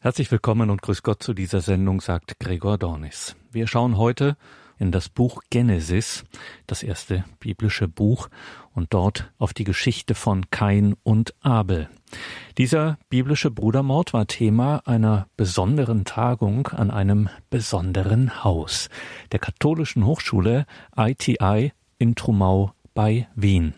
[0.00, 3.34] Herzlich willkommen und grüß Gott zu dieser Sendung, sagt Gregor Dornis.
[3.50, 4.36] Wir schauen heute
[4.78, 6.24] in das Buch Genesis,
[6.68, 8.28] das erste biblische Buch,
[8.72, 11.88] und dort auf die Geschichte von Kain und Abel.
[12.58, 18.90] Dieser biblische Brudermord war Thema einer besonderen Tagung an einem besonderen Haus,
[19.32, 23.74] der katholischen Hochschule ITI in Trumau bei Wien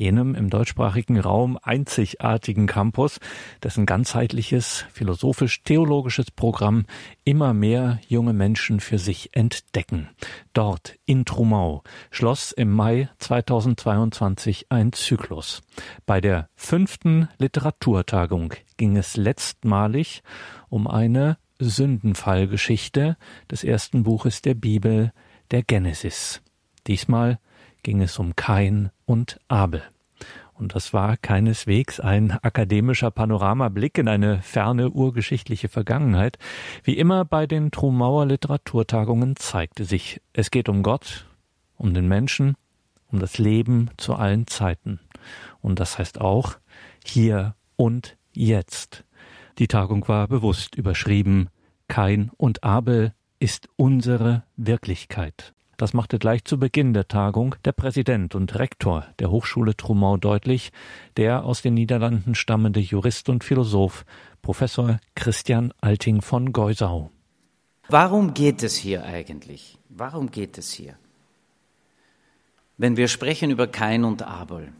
[0.00, 3.20] jenem im deutschsprachigen Raum einzigartigen Campus,
[3.62, 6.86] dessen ganzheitliches philosophisch-theologisches Programm
[7.24, 10.08] immer mehr junge Menschen für sich entdecken.
[10.54, 15.60] Dort in Trumau schloss im Mai 2022 ein Zyklus.
[16.06, 20.22] Bei der fünften Literaturtagung ging es letztmalig
[20.70, 23.18] um eine Sündenfallgeschichte
[23.50, 25.12] des ersten Buches der Bibel,
[25.50, 26.40] der Genesis.
[26.86, 27.38] Diesmal
[27.82, 29.82] ging es um Kain und Abel.
[30.60, 36.38] Und das war keineswegs ein akademischer Panoramablick in eine ferne urgeschichtliche Vergangenheit.
[36.84, 41.24] Wie immer bei den Trumauer Literaturtagungen zeigte sich, es geht um Gott,
[41.78, 42.56] um den Menschen,
[43.10, 45.00] um das Leben zu allen Zeiten.
[45.62, 46.58] Und das heißt auch
[47.04, 49.04] hier und jetzt.
[49.58, 51.48] Die Tagung war bewusst überschrieben
[51.88, 55.54] Kain und Abel ist unsere Wirklichkeit.
[55.80, 60.72] Das machte gleich zu Beginn der Tagung der Präsident und Rektor der Hochschule Trumau deutlich,
[61.16, 64.04] der aus den Niederlanden stammende Jurist und Philosoph
[64.42, 67.10] Professor Christian Alting von Geusau.
[67.88, 69.78] Warum geht es hier eigentlich?
[69.88, 70.96] Warum geht es hier?
[72.76, 74.74] Wenn wir sprechen über Kain und Abel.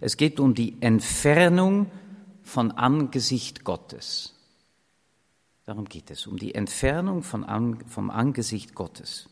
[0.00, 1.90] Es geht um die Entfernung
[2.42, 4.34] von Angesicht Gottes.
[5.66, 7.44] Darum geht es, um die Entfernung von,
[7.86, 9.28] vom Angesicht Gottes.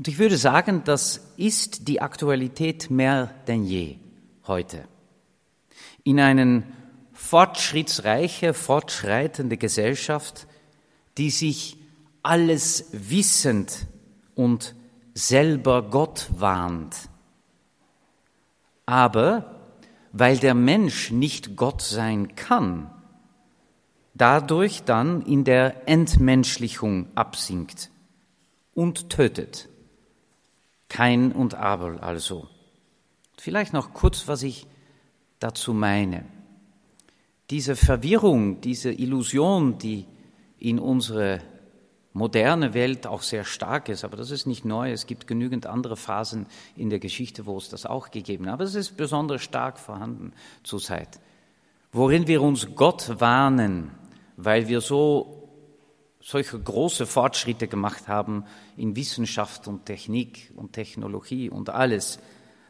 [0.00, 3.98] Und ich würde sagen, das ist die Aktualität mehr denn je
[4.46, 4.88] heute.
[6.04, 6.62] In eine
[7.12, 10.46] fortschrittsreiche, fortschreitende Gesellschaft,
[11.18, 11.76] die sich
[12.22, 13.88] alles wissend
[14.34, 14.74] und
[15.12, 16.96] selber Gott wahnt.
[18.86, 19.54] Aber
[20.12, 22.90] weil der Mensch nicht Gott sein kann,
[24.14, 27.90] dadurch dann in der Entmenschlichung absinkt
[28.72, 29.69] und tötet.
[30.90, 32.48] Kain und Abel also.
[33.38, 34.66] Vielleicht noch kurz, was ich
[35.38, 36.26] dazu meine.
[37.48, 40.04] Diese Verwirrung, diese Illusion, die
[40.58, 41.40] in unsere
[42.12, 44.90] moderne Welt auch sehr stark ist, aber das ist nicht neu.
[44.90, 46.46] Es gibt genügend andere Phasen
[46.76, 48.54] in der Geschichte, wo es das auch gegeben hat.
[48.54, 50.32] Aber es ist besonders stark vorhanden
[50.64, 51.20] zurzeit.
[51.92, 53.92] Worin wir uns Gott warnen,
[54.36, 55.40] weil wir so
[56.20, 58.44] solche große Fortschritte gemacht haben
[58.80, 62.18] in Wissenschaft und Technik und Technologie und alles,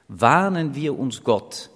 [0.09, 1.71] warnen wir uns Gott.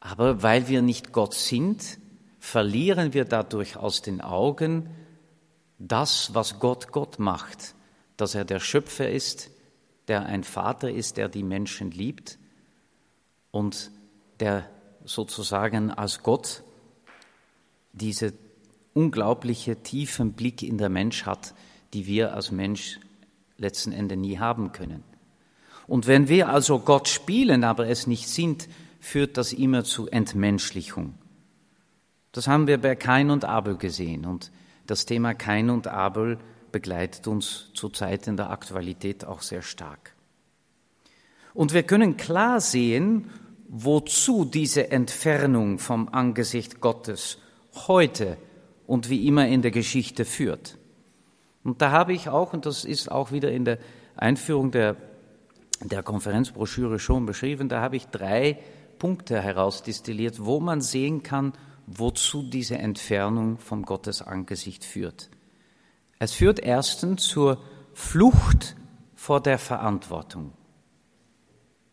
[0.00, 1.98] Aber weil wir nicht Gott sind,
[2.38, 4.90] verlieren wir dadurch aus den Augen
[5.78, 7.74] das, was Gott Gott macht,
[8.16, 9.50] dass er der Schöpfer ist,
[10.08, 12.38] der ein Vater ist, der die Menschen liebt
[13.50, 13.90] und
[14.40, 14.68] der
[15.04, 16.62] sozusagen als Gott
[17.92, 18.32] diese
[18.94, 21.54] unglaubliche tiefen Blick in der Mensch hat,
[21.92, 22.98] die wir als Mensch
[23.56, 25.02] letzten Endes nie haben können.
[25.86, 28.68] Und wenn wir also Gott spielen, aber es nicht sind,
[29.00, 31.14] führt das immer zu Entmenschlichung.
[32.30, 34.50] Das haben wir bei Kain und Abel gesehen und
[34.86, 36.38] das Thema Kain und Abel
[36.70, 40.14] begleitet uns zurzeit in der Aktualität auch sehr stark.
[41.54, 43.30] Und wir können klar sehen,
[43.68, 47.38] wozu diese Entfernung vom Angesicht Gottes
[47.86, 48.38] heute
[48.86, 50.78] und wie immer in der Geschichte führt.
[51.64, 53.78] Und da habe ich auch, und das ist auch wieder in der
[54.16, 54.96] Einführung der,
[55.80, 58.58] der Konferenzbroschüre schon beschrieben, da habe ich drei
[58.98, 61.52] Punkte herausdestilliert, wo man sehen kann,
[61.86, 65.30] wozu diese Entfernung vom Gottes Angesicht führt.
[66.18, 67.60] Es führt erstens zur
[67.94, 68.76] Flucht
[69.14, 70.52] vor der Verantwortung.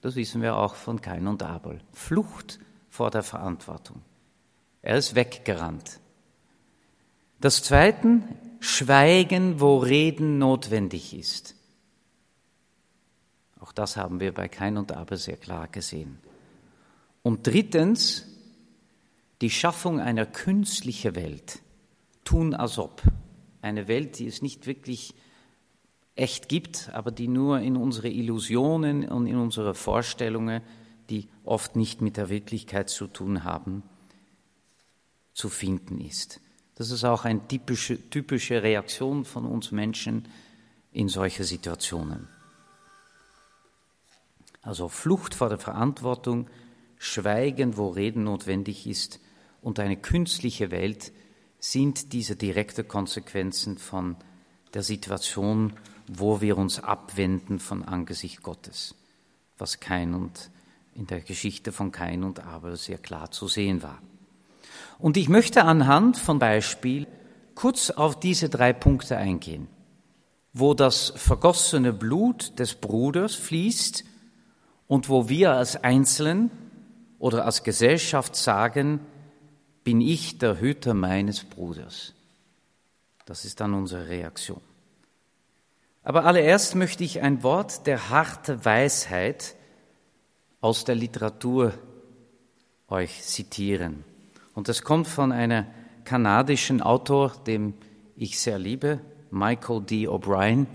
[0.01, 1.81] Das wissen wir auch von Kain und Abel.
[1.91, 2.59] Flucht
[2.89, 4.01] vor der Verantwortung.
[4.81, 5.99] Er ist weggerannt.
[7.41, 8.21] Das Zweite,
[8.59, 11.55] Schweigen, wo Reden notwendig ist.
[13.59, 16.19] Auch das haben wir bei Kain und Abel sehr klar gesehen.
[17.23, 18.25] Und drittens,
[19.41, 21.59] die Schaffung einer künstlichen Welt.
[22.23, 23.01] Tun als ob.
[23.61, 25.13] Eine Welt, die es nicht wirklich
[26.15, 30.61] echt gibt, aber die nur in unsere Illusionen und in unsere Vorstellungen,
[31.09, 33.83] die oft nicht mit der Wirklichkeit zu tun haben,
[35.33, 36.41] zu finden ist.
[36.79, 40.29] Das ist auch eine typische, typische Reaktion von uns Menschen
[40.93, 42.29] in solche Situationen.
[44.61, 46.49] Also Flucht vor der Verantwortung,
[46.97, 49.19] Schweigen, wo Reden notwendig ist
[49.61, 51.11] und eine künstliche Welt
[51.59, 54.15] sind diese direkte Konsequenzen von
[54.73, 55.73] der Situation,
[56.07, 58.95] wo wir uns abwenden von Angesicht Gottes,
[59.57, 60.49] was Kain und
[60.95, 64.01] in der Geschichte von Kain und Abel sehr klar zu sehen war.
[64.99, 67.07] Und ich möchte anhand von Beispiel
[67.55, 69.67] kurz auf diese drei Punkte eingehen,
[70.53, 74.03] wo das vergossene Blut des Bruders fließt
[74.87, 76.51] und wo wir als Einzelnen
[77.17, 78.99] oder als Gesellschaft sagen,
[79.83, 82.13] bin ich der Hüter meines Bruders.
[83.25, 84.61] Das ist dann unsere Reaktion.
[86.03, 89.55] Aber allererst möchte ich ein Wort der harte Weisheit
[90.59, 91.73] aus der Literatur
[92.87, 94.03] euch zitieren.
[94.59, 95.65] Und das kommt von einem
[96.03, 97.75] kanadischen Autor, dem
[98.17, 98.99] ich sehr liebe,
[99.31, 100.05] Michael D.
[100.09, 100.65] O'Brien,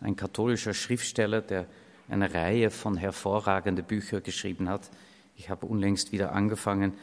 [0.00, 1.66] ein katholischer Schriftsteller, der
[2.08, 4.90] eine Reihe von hervorragenden Büchern geschrieben hat.
[5.34, 6.94] Ich habe unlängst wieder angefangen,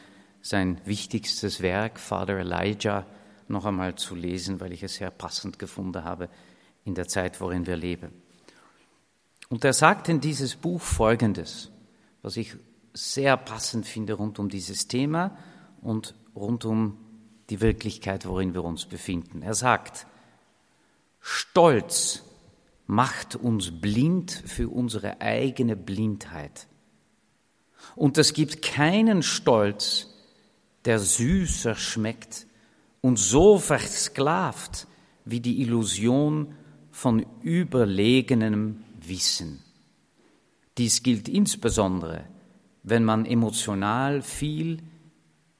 [0.42, 3.06] sein wichtigstes Werk, Father Elijah,
[3.46, 6.28] noch einmal zu lesen, weil ich es sehr passend gefunden habe
[6.84, 8.10] in der Zeit, worin wir leben.
[9.50, 11.70] Und er sagt in dieses Buch Folgendes,
[12.22, 12.56] was ich
[12.92, 15.38] sehr passend finde rund um dieses Thema
[15.80, 16.98] und rund um
[17.50, 19.42] die Wirklichkeit, worin wir uns befinden.
[19.42, 20.06] Er sagt,
[21.20, 22.22] Stolz
[22.86, 26.66] macht uns blind für unsere eigene Blindheit.
[27.96, 30.08] Und es gibt keinen Stolz,
[30.84, 32.46] der süßer schmeckt
[33.00, 34.86] und so versklavt
[35.24, 36.54] wie die Illusion
[36.90, 39.62] von überlegenem Wissen.
[40.76, 42.24] Dies gilt insbesondere,
[42.82, 44.82] wenn man emotional viel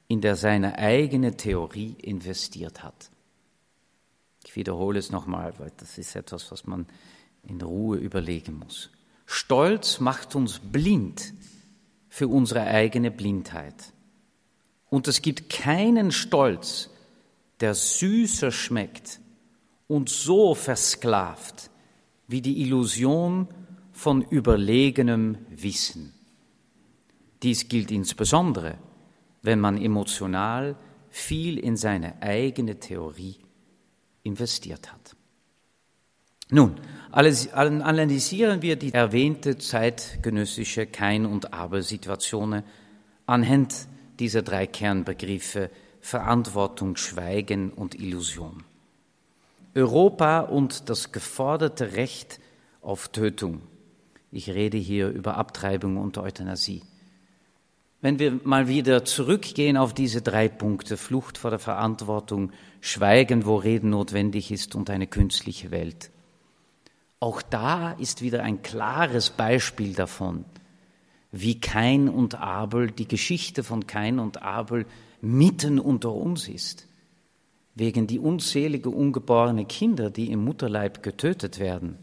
[0.08, 3.10] in der seine eigene Theorie investiert hat.
[4.44, 6.86] Ich wiederhole es nochmal, weil das ist etwas, was man
[7.42, 8.90] in Ruhe überlegen muss.
[9.26, 11.32] Stolz macht uns blind
[12.08, 13.92] für unsere eigene Blindheit.
[14.90, 16.90] Und es gibt keinen Stolz,
[17.60, 19.20] der süßer schmeckt
[19.88, 21.70] und so versklavt
[22.28, 23.48] wie die Illusion
[23.92, 26.12] von überlegenem Wissen.
[27.42, 28.78] Dies gilt insbesondere,
[29.44, 30.74] wenn man emotional
[31.10, 33.36] viel in seine eigene Theorie
[34.24, 35.14] investiert hat.
[36.50, 36.74] Nun,
[37.12, 42.64] analysieren wir die erwähnte zeitgenössische Kein- und Aber-Situationen
[43.26, 43.86] anhand
[44.18, 45.70] dieser drei Kernbegriffe
[46.00, 48.64] Verantwortung, Schweigen und Illusion.
[49.74, 52.40] Europa und das geforderte Recht
[52.82, 53.62] auf Tötung.
[54.30, 56.82] Ich rede hier über Abtreibung und Euthanasie.
[58.04, 62.52] Wenn wir mal wieder zurückgehen auf diese drei Punkte, Flucht vor der Verantwortung,
[62.82, 66.10] Schweigen, wo Reden notwendig ist und eine künstliche Welt.
[67.18, 70.44] Auch da ist wieder ein klares Beispiel davon,
[71.32, 74.84] wie Kain und Abel, die Geschichte von Kain und Abel
[75.22, 76.86] mitten unter uns ist,
[77.74, 81.96] wegen die unzählige ungeborene Kinder, die im Mutterleib getötet werden.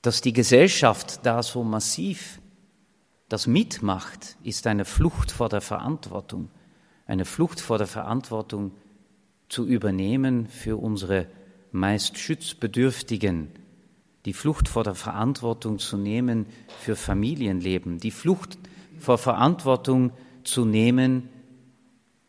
[0.00, 2.39] Dass die Gesellschaft da so massiv
[3.30, 6.50] das mitmacht, ist eine Flucht vor der Verantwortung,
[7.06, 8.72] eine Flucht vor der Verantwortung
[9.48, 11.26] zu übernehmen für unsere
[11.70, 13.48] meist Schützbedürftigen,
[14.24, 16.46] die Flucht vor der Verantwortung zu nehmen
[16.80, 18.58] für Familienleben, die Flucht
[18.98, 20.10] vor Verantwortung
[20.42, 21.28] zu nehmen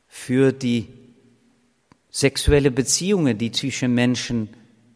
[0.08, 0.88] für die
[2.12, 4.50] sexuelle Beziehungen, die zwischen Menschen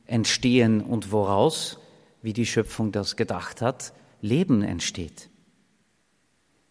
[0.06, 1.80] entstehen und woraus,
[2.22, 5.30] wie die Schöpfung das gedacht hat, Leben entsteht.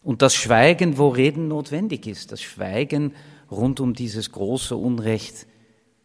[0.05, 3.15] Und das Schweigen, wo Reden notwendig ist, das Schweigen
[3.49, 5.47] rund um dieses große Unrecht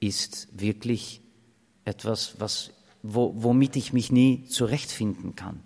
[0.01, 1.21] ist wirklich
[1.85, 5.61] etwas, was wo, womit ich mich nie zurechtfinden kann.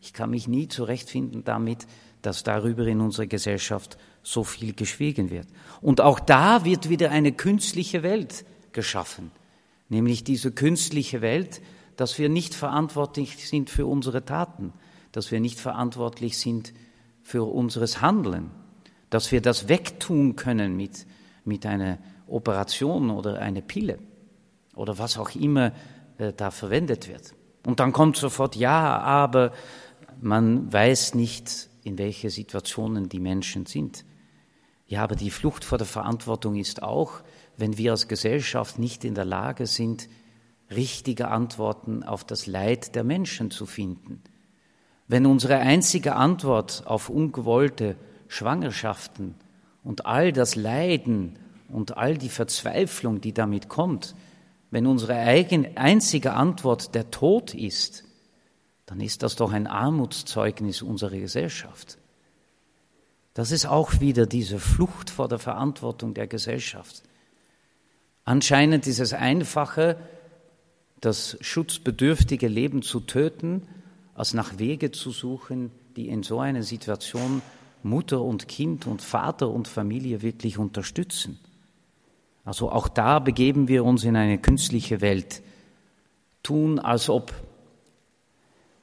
[0.00, 1.86] Ich kann mich nie zurechtfinden damit,
[2.22, 5.46] dass darüber in unserer Gesellschaft so viel geschwiegen wird.
[5.80, 9.30] Und auch da wird wieder eine künstliche Welt geschaffen,
[9.88, 11.62] nämlich diese künstliche Welt,
[11.96, 14.72] dass wir nicht verantwortlich sind für unsere Taten,
[15.12, 16.85] dass wir nicht verantwortlich sind für
[17.34, 18.50] unseres Handeln,
[19.10, 21.06] dass wir das wegtun können mit,
[21.44, 23.98] mit einer Operation oder einer Pille
[24.74, 25.72] oder was auch immer
[26.18, 27.34] äh, da verwendet wird.
[27.64, 29.52] Und dann kommt sofort, ja, aber
[30.20, 34.04] man weiß nicht, in welche Situationen die Menschen sind.
[34.86, 37.22] Ja, aber die Flucht vor der Verantwortung ist auch,
[37.56, 40.08] wenn wir als Gesellschaft nicht in der Lage sind,
[40.70, 44.22] richtige Antworten auf das Leid der Menschen zu finden.
[45.08, 47.96] Wenn unsere einzige Antwort auf ungewollte
[48.28, 49.34] Schwangerschaften
[49.84, 54.14] und all das Leiden und all die Verzweiflung, die damit kommt,
[54.70, 58.04] wenn unsere eigen, einzige Antwort der Tod ist,
[58.86, 61.98] dann ist das doch ein Armutszeugnis unserer Gesellschaft.
[63.34, 67.02] Das ist auch wieder diese Flucht vor der Verantwortung der Gesellschaft.
[68.24, 69.96] Anscheinend ist es einfacher,
[71.00, 73.68] das schutzbedürftige Leben zu töten,
[74.16, 77.42] als nach Wege zu suchen, die in so einer Situation
[77.82, 81.38] Mutter und Kind und Vater und Familie wirklich unterstützen.
[82.44, 85.42] Also auch da begeben wir uns in eine künstliche Welt,
[86.42, 87.34] tun als ob.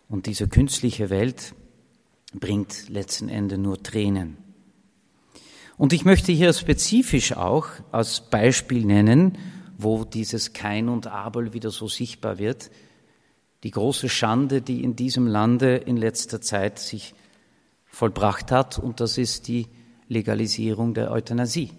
[0.07, 1.55] Und diese künstliche Welt
[2.33, 4.37] bringt letzten Endes nur Tränen.
[5.77, 9.37] Und ich möchte hier spezifisch auch als Beispiel nennen,
[9.77, 12.69] wo dieses Kain und Abel wieder so sichtbar wird,
[13.63, 17.15] die große Schande, die in diesem Lande in letzter Zeit sich
[17.85, 19.67] vollbracht hat, und das ist die
[20.07, 21.71] Legalisierung der Euthanasie.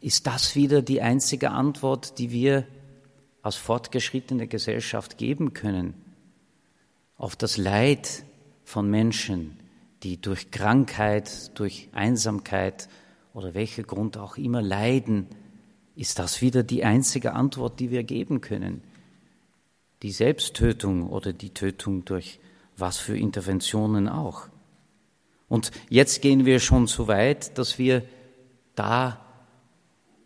[0.00, 2.66] Ist das wieder die einzige Antwort, die wir
[3.42, 5.94] als fortgeschrittene Gesellschaft geben können
[7.16, 8.24] auf das Leid
[8.64, 9.58] von Menschen,
[10.02, 12.88] die durch Krankheit, durch Einsamkeit
[13.34, 15.26] oder welcher Grund auch immer leiden,
[15.96, 18.82] ist das wieder die einzige Antwort, die wir geben können.
[20.02, 22.40] Die Selbsttötung oder die Tötung durch
[22.76, 24.48] was für Interventionen auch.
[25.48, 28.02] Und jetzt gehen wir schon so weit, dass wir
[28.74, 29.20] da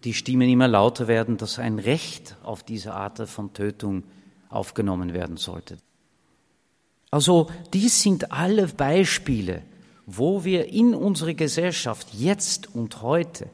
[0.05, 4.03] die Stimmen immer lauter werden, dass ein Recht auf diese Art von Tötung
[4.49, 5.79] aufgenommen werden sollte.
[7.11, 9.63] Also dies sind alle Beispiele,
[10.07, 13.49] wo wir in unserer Gesellschaft jetzt und heute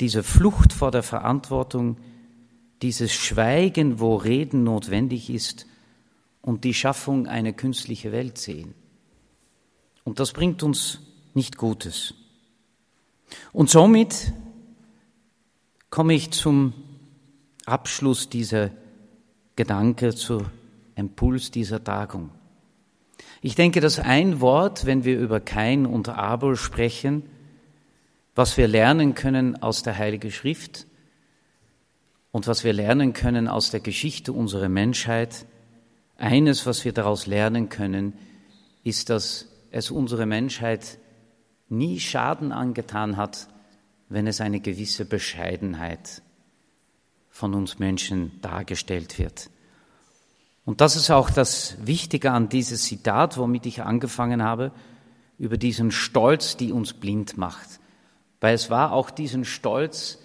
[0.00, 1.96] diese Flucht vor der Verantwortung,
[2.82, 5.66] dieses Schweigen, wo Reden notwendig ist
[6.42, 8.74] und die Schaffung einer künstlichen Welt sehen.
[10.04, 11.00] Und das bringt uns
[11.34, 12.14] nicht Gutes.
[13.52, 14.32] Und somit
[15.90, 16.72] komme ich zum
[17.66, 18.70] Abschluss dieser
[19.56, 20.44] Gedanke, zu
[20.94, 22.30] Impuls dieser Tagung.
[23.42, 27.22] Ich denke, dass ein Wort, wenn wir über Kain und Abel sprechen,
[28.34, 30.86] was wir lernen können aus der Heiligen Schrift
[32.32, 35.46] und was wir lernen können aus der Geschichte unserer Menschheit,
[36.16, 38.12] eines, was wir daraus lernen können,
[38.84, 40.98] ist, dass es unserer Menschheit
[41.68, 43.48] nie Schaden angetan hat,
[44.08, 46.22] wenn es eine gewisse Bescheidenheit
[47.30, 49.50] von uns Menschen dargestellt wird.
[50.64, 54.72] Und das ist auch das Wichtige an dieses Zitat, womit ich angefangen habe,
[55.38, 57.80] über diesen Stolz, die uns blind macht.
[58.40, 60.18] Weil es war auch diesen Stolz,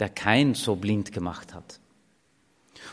[0.00, 1.80] der kein so blind gemacht hat.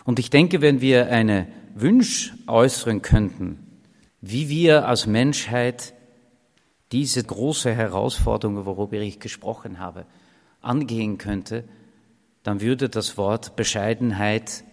[0.05, 3.59] Und ich denke, wenn wir eine Wunsch äußern könnten,
[4.21, 5.93] wie wir als Menschheit
[6.91, 10.05] diese große Herausforderung, worüber ich gesprochen habe,
[10.61, 11.63] angehen könnte,
[12.43, 14.63] dann würde das Wort Bescheidenheit,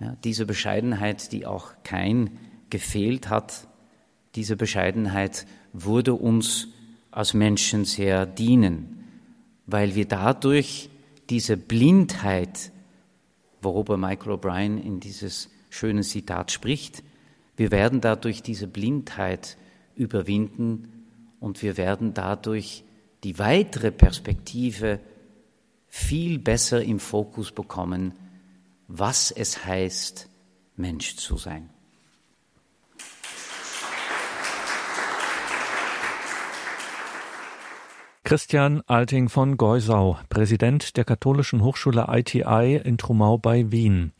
[0.00, 2.38] ja, diese Bescheidenheit, die auch kein
[2.70, 3.68] gefehlt hat,
[4.34, 6.68] diese Bescheidenheit würde uns
[7.10, 9.04] als Menschen sehr dienen,
[9.66, 10.90] weil wir dadurch
[11.30, 12.72] diese Blindheit,
[13.60, 17.02] worüber Michael O'Brien in dieses schöne Zitat spricht,
[17.56, 19.56] wir werden dadurch diese Blindheit
[19.94, 21.06] überwinden
[21.40, 22.84] und wir werden dadurch
[23.22, 25.00] die weitere Perspektive
[25.86, 28.14] viel besser im Fokus bekommen,
[28.88, 30.28] was es heißt,
[30.76, 31.70] Mensch zu sein.
[38.26, 44.12] Christian Alting von Geusau, Präsident der Katholischen Hochschule ITI in Trumau bei Wien.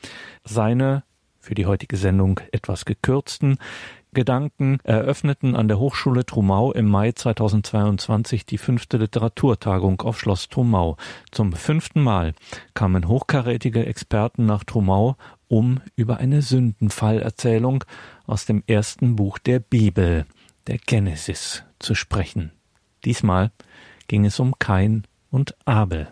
[0.44, 1.04] Seine
[1.40, 3.56] für die heutige Sendung etwas gekürzten
[4.12, 10.98] Gedanken eröffneten an der Hochschule Trumau im Mai 2022 die fünfte Literaturtagung auf Schloss Trumau.
[11.30, 12.34] Zum fünften Mal
[12.74, 15.16] kamen hochkarätige Experten nach Trumau,
[15.48, 17.84] um über eine Sündenfallerzählung
[18.26, 20.26] aus dem ersten Buch der Bibel,
[20.66, 22.52] der Genesis, zu sprechen.
[23.06, 23.50] Diesmal
[24.08, 26.08] ging es um Kain und Abel.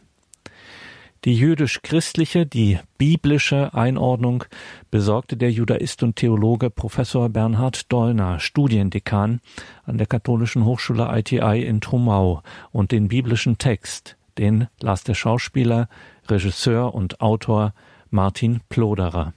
[1.25, 4.43] Die jüdisch-christliche, die biblische Einordnung
[4.91, 9.41] besorgte der Judaist und Theologe Professor Bernhard Dollner, Studiendekan
[9.85, 15.89] an der Katholischen Hochschule ITI in Trumau, und den biblischen Text, den las der Schauspieler,
[16.29, 17.73] Regisseur und Autor
[18.11, 19.33] Martin Ploderer.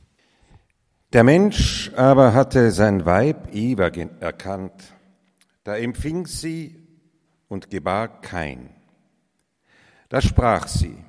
[1.14, 4.96] Der Mensch aber hatte sein Weib Eva erkannt,
[5.64, 6.85] da empfing sie
[7.48, 8.70] und gebar kein.
[10.10, 11.04] Da sprach sie,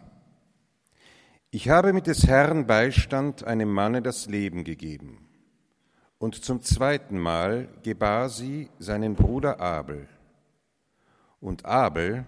[1.50, 5.28] ich habe mit des Herrn Beistand einem Manne das Leben gegeben.
[6.18, 10.08] Und zum zweiten Mal gebar sie seinen Bruder Abel.
[11.40, 12.26] Und Abel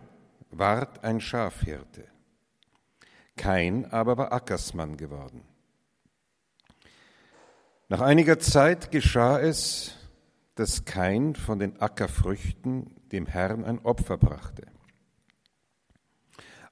[0.50, 2.05] ward ein Schafhirte.
[3.37, 5.43] Kain aber war Ackersmann geworden.
[7.88, 9.98] Nach einiger Zeit geschah es,
[10.59, 14.67] dass kein von den Ackerfrüchten dem Herrn ein Opfer brachte.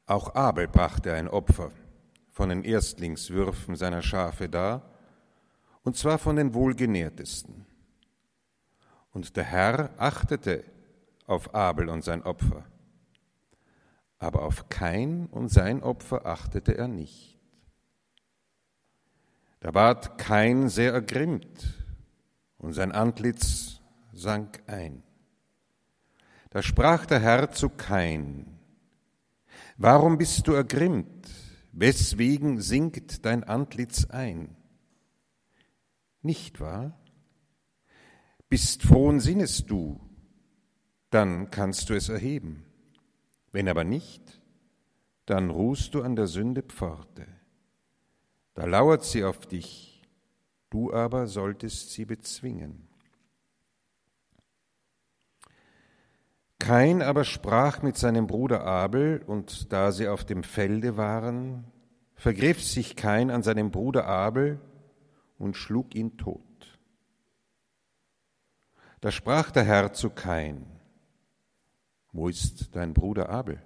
[0.07, 1.71] Auch Abel brachte ein Opfer
[2.29, 4.91] von den Erstlingswürfen seiner Schafe dar,
[5.85, 7.65] und zwar von den wohlgenährtesten.
[9.13, 10.65] Und der Herr achtete
[11.29, 12.67] auf Abel und sein Opfer,
[14.19, 17.39] aber auf Kain und sein Opfer achtete er nicht.
[19.61, 21.76] Da ward Kain sehr ergrimmt
[22.67, 23.81] und sein Antlitz
[24.13, 25.05] sank ein.
[26.51, 28.59] Da sprach der Herr zu Kain,
[29.77, 31.31] Warum bist du ergrimmt?
[31.71, 34.57] Weswegen sinkt dein Antlitz ein?
[36.23, 36.99] Nicht wahr?
[38.49, 40.01] Bist frohen Sinnes du,
[41.11, 42.65] dann kannst du es erheben.
[43.53, 44.41] Wenn aber nicht,
[45.25, 47.29] dann ruhst du an der Sünde Pforte.
[48.55, 49.96] Da lauert sie auf dich,
[50.71, 52.89] du aber solltest sie bezwingen.
[56.59, 61.65] Kain aber sprach mit seinem Bruder Abel, und da sie auf dem Felde waren,
[62.15, 64.61] vergriff sich Kain an seinem Bruder Abel
[65.39, 66.43] und schlug ihn tot.
[69.01, 70.67] Da sprach der Herr zu Kain,
[72.13, 73.63] wo ist dein Bruder Abel?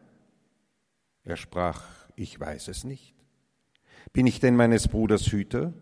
[1.23, 1.85] Er sprach,
[2.17, 3.15] ich weiß es nicht.
[4.13, 5.73] Bin ich denn meines Bruders Hüter?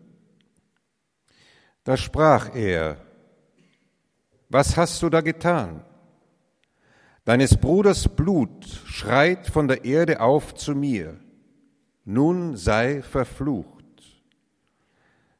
[1.83, 2.97] Da sprach er,
[4.49, 5.83] was hast du da getan?
[7.25, 11.19] Deines Bruders Blut schreit von der Erde auf zu mir,
[12.05, 13.85] nun sei verflucht.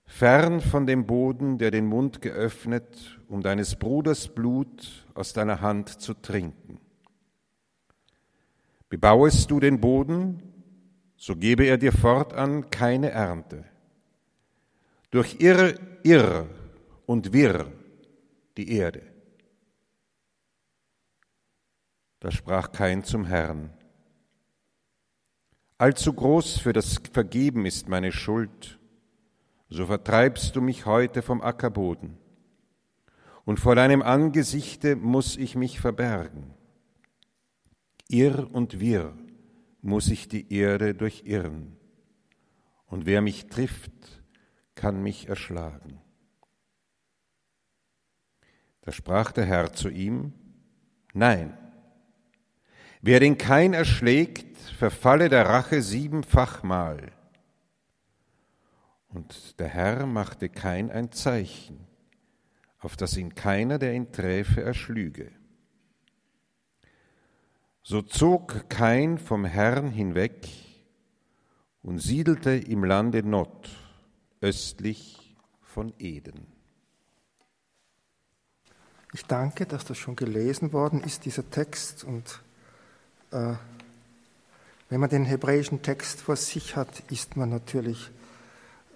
[0.06, 5.90] Fern von dem Boden, der den Mund geöffnet, um deines Bruders Blut aus deiner Hand
[6.02, 6.80] zu trinken.
[8.90, 10.42] Bebauest du den Boden,
[11.16, 13.66] so gebe er dir fortan keine Ernte.
[15.12, 15.74] Durch Irr,
[16.04, 16.48] Irr
[17.08, 17.72] und Wirr
[18.58, 19.02] die Erde.
[22.20, 23.74] Da sprach kein zum Herrn.
[25.80, 28.80] Allzu groß für das Vergeben ist meine Schuld,
[29.70, 32.18] so vertreibst du mich heute vom Ackerboden,
[33.46, 36.54] und vor deinem Angesichte muss ich mich verbergen.
[38.10, 39.18] Irr und wirr
[39.82, 41.78] muss ich die Erde durchirren,
[42.86, 44.19] und wer mich trifft,
[44.80, 46.00] kann mich erschlagen.
[48.82, 50.34] Da sprach der Herr zu ihm,
[51.14, 51.58] Nein,
[53.02, 57.14] Wer den Kain erschlägt, verfalle der Rache siebenfachmal.
[59.08, 61.88] Und der Herr machte Kain ein Zeichen,
[62.80, 65.32] auf das ihn keiner, der ihn träfe, erschlüge.
[67.84, 70.50] So zog Kain vom Herrn hinweg
[71.82, 73.70] und siedelte im Lande Nod,
[74.42, 76.48] östlich von Eden.
[79.12, 82.42] Ich danke, dass das schon gelesen worden ist, dieser Text, und
[83.32, 83.54] äh,
[84.90, 88.12] wenn man den hebräischen Text vor sich hat, ist man natürlich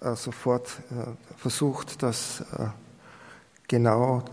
[0.00, 2.44] äh, sofort äh, versucht, das
[3.66, 4.24] genau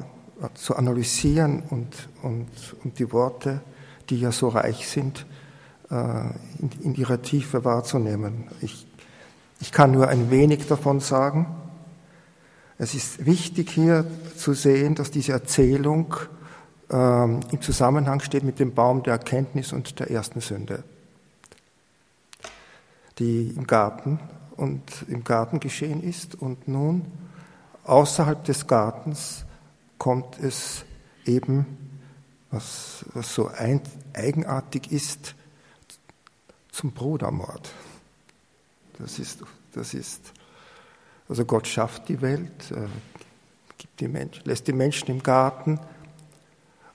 [0.56, 2.50] zu analysieren und, und,
[2.84, 3.62] und die Worte,
[4.10, 5.26] die ja so reich sind,
[5.90, 8.50] in, in ihrer Tiefe wahrzunehmen.
[8.62, 8.88] Ich,
[9.62, 11.46] ich kann nur ein wenig davon sagen.
[12.80, 16.16] Es ist wichtig hier zu sehen, dass diese Erzählung
[16.90, 20.84] ähm, im Zusammenhang steht mit dem Baum der Erkenntnis und der ersten Sünde,
[23.20, 24.20] die im Garten
[24.58, 26.34] und im Garten geschehen ist.
[26.34, 27.06] Und nun
[27.84, 29.46] außerhalb des Gartens
[30.00, 30.86] kommt es
[31.26, 31.66] eben,
[32.50, 33.82] was, was so ein,
[34.14, 35.36] eigenartig ist,
[36.72, 37.72] zum Brudermord.
[39.02, 40.32] Das ist, das ist,
[41.28, 42.74] also Gott schafft die Welt,
[43.78, 45.80] gibt die Menschen, lässt die Menschen im Garten,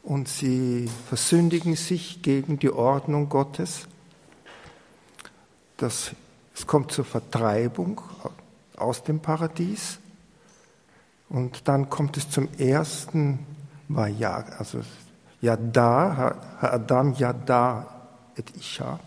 [0.05, 3.89] und sie versündigen sich gegen die Ordnung Gottes.
[5.79, 6.13] Das,
[6.55, 8.01] es kommt zur Vertreibung
[8.77, 9.99] aus dem Paradies
[11.29, 13.45] und dann kommt es zum ersten
[13.89, 14.81] Vajag, also
[15.41, 19.01] Yada, Adam Yada et Isha,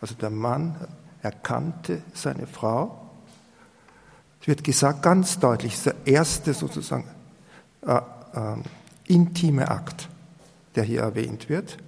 [0.00, 0.76] also der Mann
[1.26, 3.00] erkannte seine Frau.
[4.40, 7.04] Es wird gesagt ganz deutlich, der erste sozusagen
[7.84, 8.02] äh, äh,
[9.06, 10.08] intime Akt,
[10.76, 11.78] der hier erwähnt wird.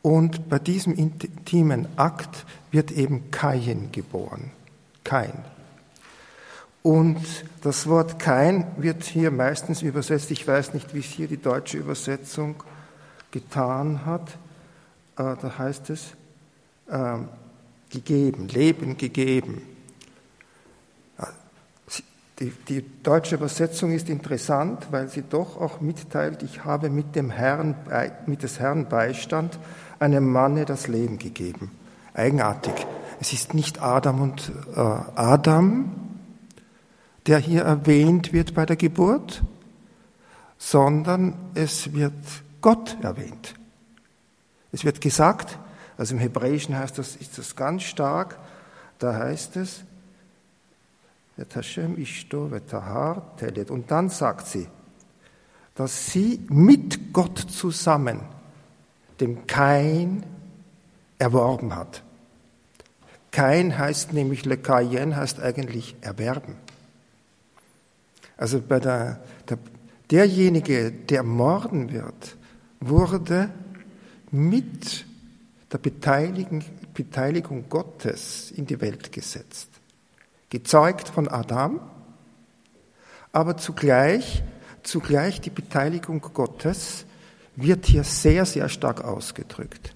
[0.00, 4.50] Und bei diesem intimen Akt wird eben Kain geboren.
[5.02, 5.32] Kain.
[6.82, 7.24] Und
[7.62, 11.78] das Wort Kain wird hier meistens übersetzt, ich weiß nicht, wie es hier die deutsche
[11.78, 12.62] Übersetzung
[13.32, 14.28] getan hat,
[15.16, 16.12] äh, da heißt es
[16.88, 17.18] äh,
[17.94, 19.62] gegeben, Leben gegeben.
[22.40, 27.30] Die, die, deutsche Übersetzung ist interessant, weil sie doch auch mitteilt, ich habe mit dem
[27.30, 27.76] Herrn,
[28.26, 29.56] mit des Herrn Beistand
[30.00, 31.70] einem Manne das Leben gegeben.
[32.12, 32.74] Eigenartig.
[33.20, 35.92] Es ist nicht Adam und äh, Adam,
[37.28, 39.44] der hier erwähnt wird bei der Geburt,
[40.58, 42.12] sondern es wird
[42.60, 43.54] Gott erwähnt.
[44.72, 45.56] Es wird gesagt,
[45.96, 48.38] also im Hebräischen heißt das, ist das ganz stark,
[48.98, 49.84] da heißt es,
[53.70, 54.68] und dann sagt sie,
[55.74, 58.20] dass sie mit Gott zusammen
[59.20, 60.24] dem Kain
[61.18, 62.02] erworben hat.
[63.32, 66.56] Kain heißt nämlich Lekayen, heißt eigentlich erwerben.
[68.36, 69.58] Also bei der, der,
[70.10, 72.36] derjenige, der morden wird,
[72.80, 73.50] wurde
[74.30, 75.06] mit
[75.74, 76.62] der Beteiligung,
[76.94, 79.68] Beteiligung Gottes in die Welt gesetzt.
[80.48, 81.80] Gezeugt von Adam,
[83.32, 84.44] aber zugleich,
[84.84, 87.06] zugleich die Beteiligung Gottes
[87.56, 89.92] wird hier sehr, sehr stark ausgedrückt.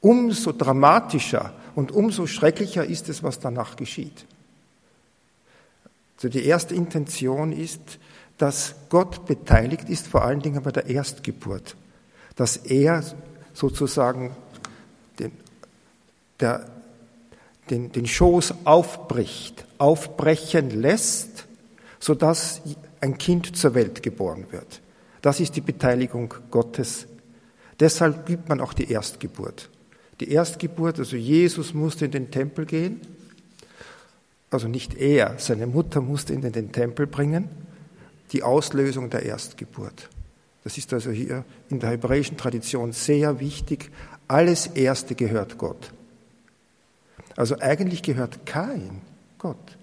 [0.00, 4.24] Umso dramatischer und umso schrecklicher ist es, was danach geschieht.
[6.16, 7.98] Also die erste Intention ist,
[8.38, 11.76] dass Gott beteiligt ist, vor allen Dingen bei der Erstgeburt,
[12.34, 13.04] dass er
[13.52, 14.34] sozusagen
[15.18, 15.32] den,
[16.40, 16.66] der,
[17.70, 21.46] den, den Schoß aufbricht, aufbrechen lässt,
[21.98, 22.62] sodass
[23.00, 24.80] ein Kind zur Welt geboren wird.
[25.22, 27.06] Das ist die Beteiligung Gottes.
[27.78, 29.70] Deshalb gibt man auch die Erstgeburt.
[30.20, 33.00] Die Erstgeburt, also Jesus musste in den Tempel gehen,
[34.50, 37.48] also nicht er, seine Mutter musste ihn in den Tempel bringen,
[38.32, 40.10] die Auslösung der Erstgeburt.
[40.64, 43.90] Das ist also hier in der hebräischen Tradition sehr wichtig.
[44.32, 45.92] Alles Erste gehört Gott.
[47.36, 49.02] Also eigentlich gehört kein
[49.36, 49.76] Gott.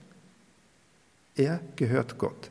[1.35, 2.49] Er gehört Gott.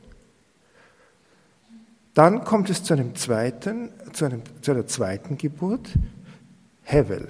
[2.15, 5.89] Dann kommt es zu einem zweiten, zu, einem, zu einer zweiten Geburt,
[6.85, 7.27] Hevel.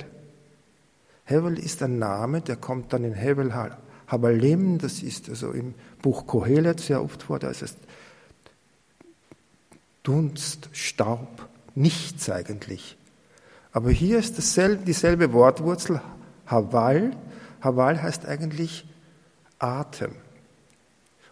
[1.25, 3.55] Hevel ist ein Name, der kommt dann in Hevel
[4.07, 7.75] Habalem, das ist also im Buch Kohelet sehr oft vor, da ist es
[10.03, 12.98] Dunst, Staub, nichts eigentlich.
[13.79, 16.01] Aber hier ist dasselbe, dieselbe Wortwurzel,
[16.49, 17.17] Haval.
[17.61, 18.85] Haval heißt eigentlich
[19.61, 20.17] Atem.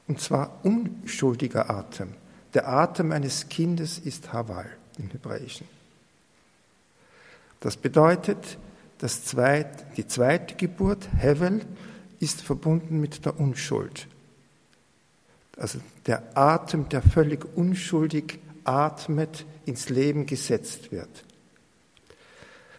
[0.07, 2.15] Und zwar unschuldiger Atem.
[2.55, 5.67] Der Atem eines Kindes ist Haval im Hebräischen.
[7.59, 8.59] Das bedeutet,
[8.99, 11.63] das zweit, die zweite Geburt, Hevel,
[12.21, 14.07] ist verbunden mit der Unschuld.
[15.57, 21.26] Also der Atem, der völlig unschuldig atmet, ins Leben gesetzt wird.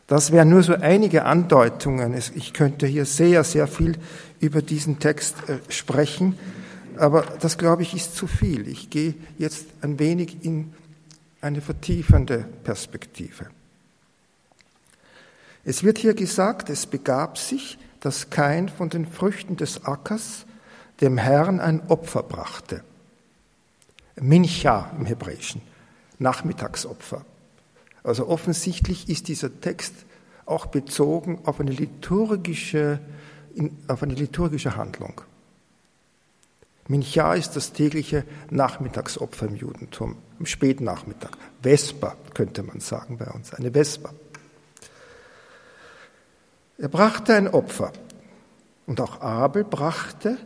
[0.07, 2.13] Das wären nur so einige Andeutungen.
[2.13, 3.97] Ich könnte hier sehr, sehr viel
[4.39, 6.39] über diesen Text äh, sprechen,
[6.97, 8.67] aber das, glaube ich, ist zu viel.
[8.67, 10.73] Ich gehe jetzt ein wenig in
[11.41, 13.47] eine vertiefende Perspektive.
[15.63, 20.45] Es wird hier gesagt, es begab sich, dass kein von den Früchten des Ackers
[21.01, 22.83] dem Herrn ein Opfer brachte.
[24.15, 25.61] Mincha im Hebräischen.
[26.17, 27.25] Nachmittagsopfer.
[28.07, 29.93] Also offensichtlich ist dieser Text
[30.45, 33.01] auch bezogen auf eine liturgische,
[33.89, 35.19] auf eine liturgische Handlung.
[36.87, 41.31] Mincha ist das tägliche Nachmittagsopfer im Judentum, im Spätnachmittag.
[41.61, 44.13] Vesper könnte man sagen bei uns, eine Vesper.
[46.77, 47.91] Er brachte ein Opfer
[48.85, 50.37] und auch Abel brachte,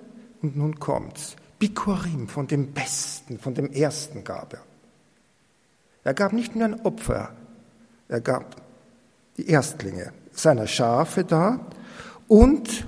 [0.41, 4.63] und nun kommt's, Bikurim von dem Besten, von dem Ersten gab er.
[6.03, 7.35] Er gab nicht nur ein Opfer,
[8.11, 8.57] er gab
[9.37, 11.59] die Erstlinge seiner Schafe da
[12.27, 12.85] und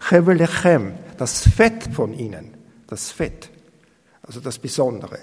[0.00, 2.52] Chevelechem, das Fett von ihnen,
[2.88, 3.48] das Fett,
[4.22, 5.18] also das Besondere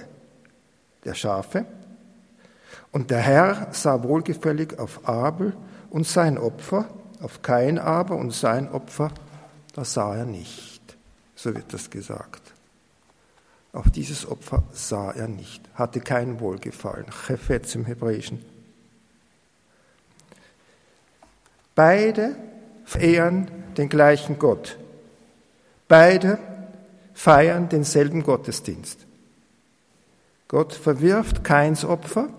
[1.04, 1.66] der Schafe.
[2.92, 5.54] Und der Herr sah wohlgefällig auf Abel
[5.90, 6.88] und sein Opfer,
[7.20, 9.12] auf kein aber und sein Opfer,
[9.74, 10.82] das sah er nicht.
[11.36, 12.54] So wird das gesagt.
[13.74, 17.12] Auf dieses Opfer sah er nicht, hatte kein Wohlgefallen.
[17.12, 18.53] Chefetz im Hebräischen.
[21.76, 22.36] Beide
[22.86, 24.78] verehren den gleichen Gott.
[25.88, 26.38] Beide
[27.14, 29.06] feiern denselben Gottesdienst.
[30.48, 32.30] Gott verwirft keins Opfer,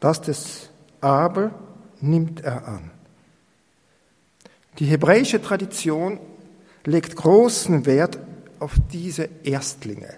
[0.00, 1.50] das des Abel
[2.00, 2.90] nimmt er an.
[4.78, 6.18] Die hebräische Tradition
[6.84, 8.18] legt großen Wert
[8.58, 10.14] auf diese Erstlinge,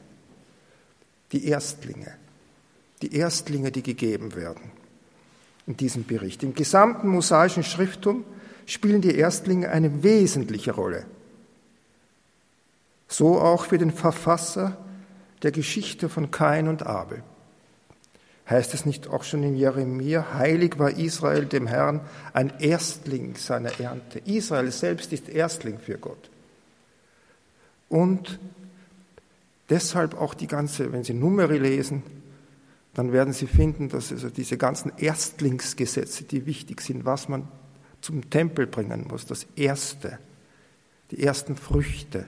[1.33, 2.15] die Erstlinge,
[3.03, 4.74] die Erstlinge, die gegeben werden
[5.67, 6.43] in diesem Bericht.
[6.43, 8.25] Im gesamten mosaischen Schrifttum
[8.67, 11.07] spielen die Erstlinge eine wesentliche Rolle.
[13.09, 14.77] So auch für den Verfasser
[15.43, 17.23] der Geschichte von Kain und Abel.
[18.49, 22.03] Heißt es nicht auch schon in Jeremia, heilig war Israel dem Herrn,
[22.35, 24.19] ein Erstling seiner Ernte.
[24.27, 26.31] Israel selbst ist Erstling für Gott.
[27.89, 28.39] Und
[29.71, 32.03] deshalb auch die ganze, wenn Sie Numeri lesen,
[32.95, 37.49] dann werden Sie finden, dass also diese ganzen Erstlingsgesetze, die wichtig sind, was man
[38.01, 40.19] zum Tempel bringen muss, das Erste,
[41.11, 42.27] die ersten Früchte,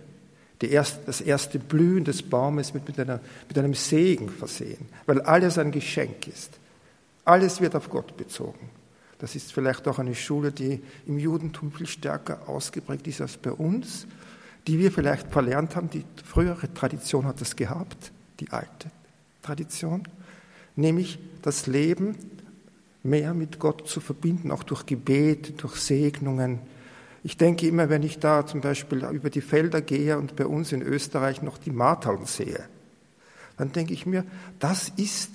[0.62, 5.58] erste, das erste Blühen des Baumes mit, mit, einer, mit einem Segen versehen, weil alles
[5.58, 6.58] ein Geschenk ist.
[7.24, 8.70] Alles wird auf Gott bezogen.
[9.18, 13.50] Das ist vielleicht auch eine Schule, die im Judentum viel stärker ausgeprägt ist als bei
[13.50, 14.06] uns,
[14.66, 15.90] die wir vielleicht verlernt haben.
[15.90, 18.90] Die frühere Tradition hat das gehabt, die alte
[19.42, 20.06] Tradition,
[20.76, 22.16] nämlich das Leben
[23.02, 26.60] mehr mit Gott zu verbinden, auch durch Gebet, durch Segnungen.
[27.22, 30.72] Ich denke immer, wenn ich da zum Beispiel über die Felder gehe und bei uns
[30.72, 32.64] in Österreich noch die Martaln sehe,
[33.56, 34.24] dann denke ich mir,
[34.58, 35.30] das ist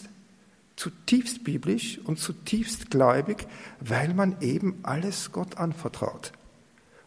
[0.75, 3.47] zutiefst biblisch und zutiefst gläubig,
[3.79, 6.31] weil man eben alles Gott anvertraut.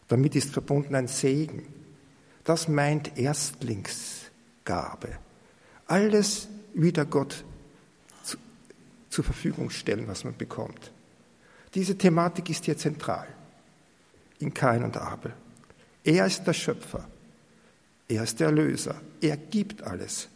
[0.07, 1.63] Damit ist verbunden ein Segen.
[2.43, 5.09] Das meint Erstlingsgabe.
[5.87, 7.43] Alles wieder Gott
[9.15, 10.91] zur Verfügung stellen, was man bekommt.
[11.73, 13.25] Diese Thematik ist hier zentral
[14.39, 15.33] in Kain und Abel.
[16.03, 17.07] Er ist der Schöpfer.
[18.09, 18.95] Er ist der Erlöser.
[19.21, 20.27] Er gibt alles.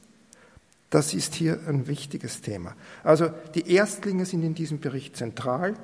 [0.89, 2.74] Das ist hier ein wichtiges Thema.
[3.04, 5.76] Also die Erstlinge sind in diesem Bericht zentral.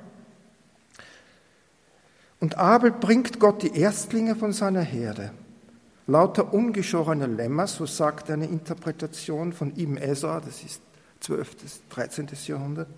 [2.40, 5.32] Und Abel bringt Gott die Erstlinge von seiner Herde.
[6.06, 10.80] Lauter ungeschorene Lämmer, so sagt eine Interpretation von Ibn Ezra, das ist
[11.26, 11.56] 12.
[11.56, 12.28] bis 13.
[12.46, 12.88] Jahrhundert.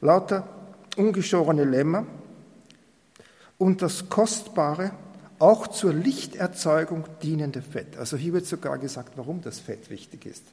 [0.00, 0.46] Lauter
[0.96, 2.06] ungeschorene Lämmer
[3.56, 4.92] und das kostbare,
[5.38, 7.96] auch zur Lichterzeugung dienende Fett.
[7.96, 10.44] Also hier wird sogar gesagt, warum das Fett wichtig ist.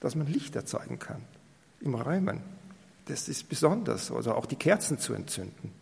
[0.00, 1.22] Dass man Licht erzeugen kann
[1.80, 2.40] im Räumen.
[3.06, 5.72] Das ist besonders, also auch die Kerzen zu entzünden.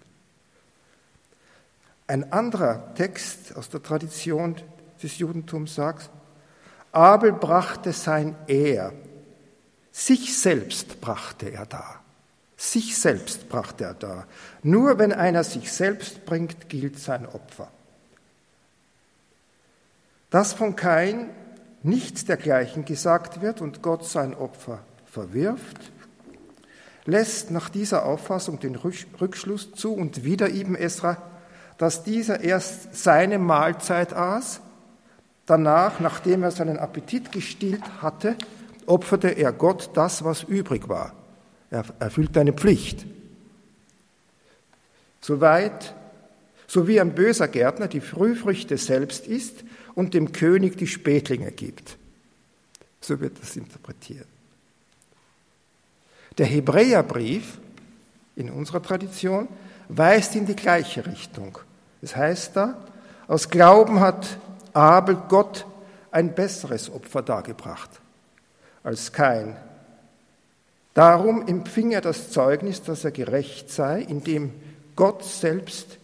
[2.06, 4.56] Ein anderer Text aus der Tradition
[5.02, 6.10] des Judentums sagt,
[6.92, 8.92] Abel brachte sein Er,
[9.92, 12.00] sich selbst brachte er da.
[12.56, 14.26] Sich selbst brachte er da.
[14.62, 17.70] Nur wenn einer sich selbst bringt, gilt sein Opfer.
[20.30, 21.30] Dass von Kain
[21.82, 25.92] nichts dergleichen gesagt wird und Gott sein Opfer verwirft,
[27.04, 31.22] lässt nach dieser Auffassung den Rückschluss zu und wieder Ibn Esra,
[31.78, 34.60] dass dieser erst seine Mahlzeit aß
[35.48, 38.36] Danach, nachdem er seinen Appetit gestillt hatte,
[38.88, 41.14] opferte er Gott das, was übrig war.
[41.70, 43.06] Er erfüllte eine Pflicht.
[45.20, 45.94] Soweit,
[46.66, 51.98] so wie ein böser Gärtner die Frühfrüchte selbst isst und dem König die Spätlinge gibt.
[53.00, 54.26] So wird das interpretiert.
[56.38, 57.58] Der Hebräerbrief
[58.36, 59.48] in unserer Tradition
[59.88, 61.58] weist in die gleiche Richtung.
[62.00, 62.86] Es heißt da,
[63.26, 64.38] aus Glauben hat
[64.72, 65.66] Abel Gott
[66.10, 68.00] ein besseres Opfer dargebracht
[68.88, 69.54] als Kain.
[70.94, 74.50] Darum empfing er das Zeugnis, dass er gerecht sei, indem
[74.96, 75.98] Gott selbst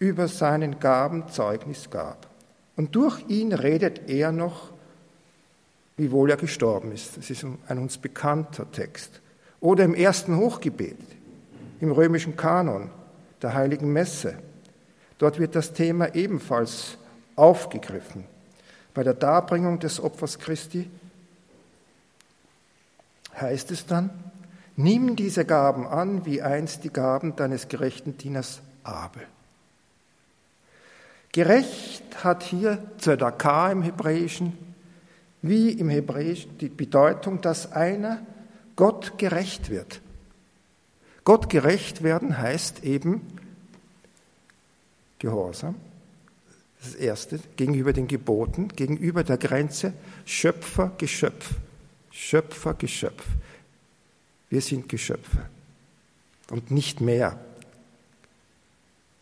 [0.00, 2.26] über seinen Gaben Zeugnis gab.
[2.74, 4.72] Und durch ihn redet er noch,
[5.96, 7.16] wiewohl er gestorben ist.
[7.16, 9.20] Das ist ein uns bekannter Text.
[9.60, 10.98] Oder im ersten Hochgebet,
[11.80, 12.90] im römischen Kanon,
[13.42, 14.34] der heiligen Messe.
[15.18, 16.98] Dort wird das Thema ebenfalls
[17.36, 18.24] aufgegriffen.
[18.92, 20.90] Bei der Darbringung des Opfers Christi
[23.40, 24.10] heißt es dann,
[24.76, 29.22] nimm diese Gaben an, wie einst die Gaben deines gerechten Dieners Abel.
[31.32, 34.56] Gerecht hat hier Zedakah im Hebräischen,
[35.42, 38.20] wie im Hebräischen die Bedeutung, dass einer
[38.76, 40.00] Gott gerecht wird.
[41.24, 43.20] Gott gerecht werden heißt eben
[45.18, 45.74] Gehorsam,
[46.80, 49.92] das erste, gegenüber den Geboten, gegenüber der Grenze
[50.24, 51.54] Schöpfer, Geschöpf.
[52.20, 53.24] Schöpfer, Geschöpf.
[54.50, 55.48] Wir sind Geschöpfe
[56.50, 57.38] und nicht mehr.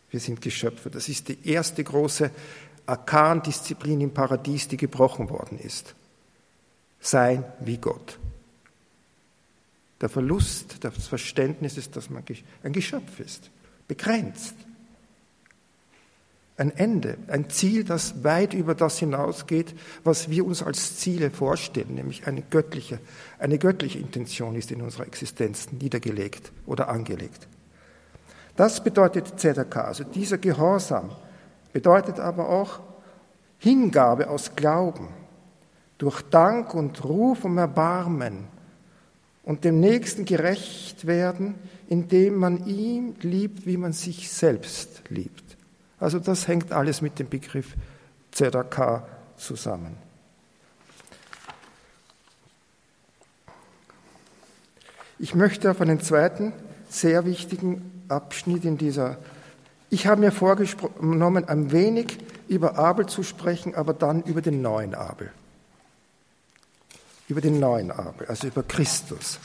[0.09, 0.89] Wir sind Geschöpfe.
[0.89, 2.31] Das ist die erste große
[2.87, 5.93] Arkan-Disziplin im Paradies, die gebrochen worden ist.
[6.99, 8.17] Sein wie Gott.
[10.01, 12.23] Der Verlust des Verständnisses, dass man
[12.63, 13.51] ein Geschöpf ist,
[13.87, 14.55] begrenzt
[16.57, 21.93] ein Ende, ein Ziel, das weit über das hinausgeht, was wir uns als Ziele vorstellen,
[21.93, 22.99] nämlich eine göttliche,
[23.37, 27.47] eine göttliche Intention ist in unserer Existenz niedergelegt oder angelegt.
[28.55, 31.11] Das bedeutet Zedaka, also dieser Gehorsam
[31.73, 32.79] bedeutet aber auch
[33.59, 35.09] Hingabe aus Glauben,
[35.99, 38.47] durch Dank und Ruf um Erbarmen
[39.43, 41.53] und dem Nächsten gerecht werden,
[41.87, 45.46] indem man ihn liebt, wie man sich selbst liebt.
[45.99, 47.73] Also das hängt alles mit dem Begriff
[48.31, 49.03] ZDK
[49.37, 49.97] zusammen.
[55.19, 56.53] Ich möchte auf einen zweiten
[56.89, 59.17] sehr wichtigen Abschnitt in dieser.
[59.89, 64.93] Ich habe mir vorgenommen, ein wenig über Abel zu sprechen, aber dann über den neuen
[64.93, 65.31] Abel.
[67.27, 69.39] Über den neuen Abel, also über Christus.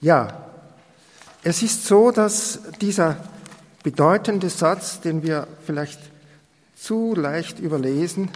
[0.00, 0.50] Ja,
[1.42, 3.16] es ist so, dass dieser
[3.84, 6.00] bedeutende Satz, den wir vielleicht
[6.74, 8.30] zu leicht überlesen,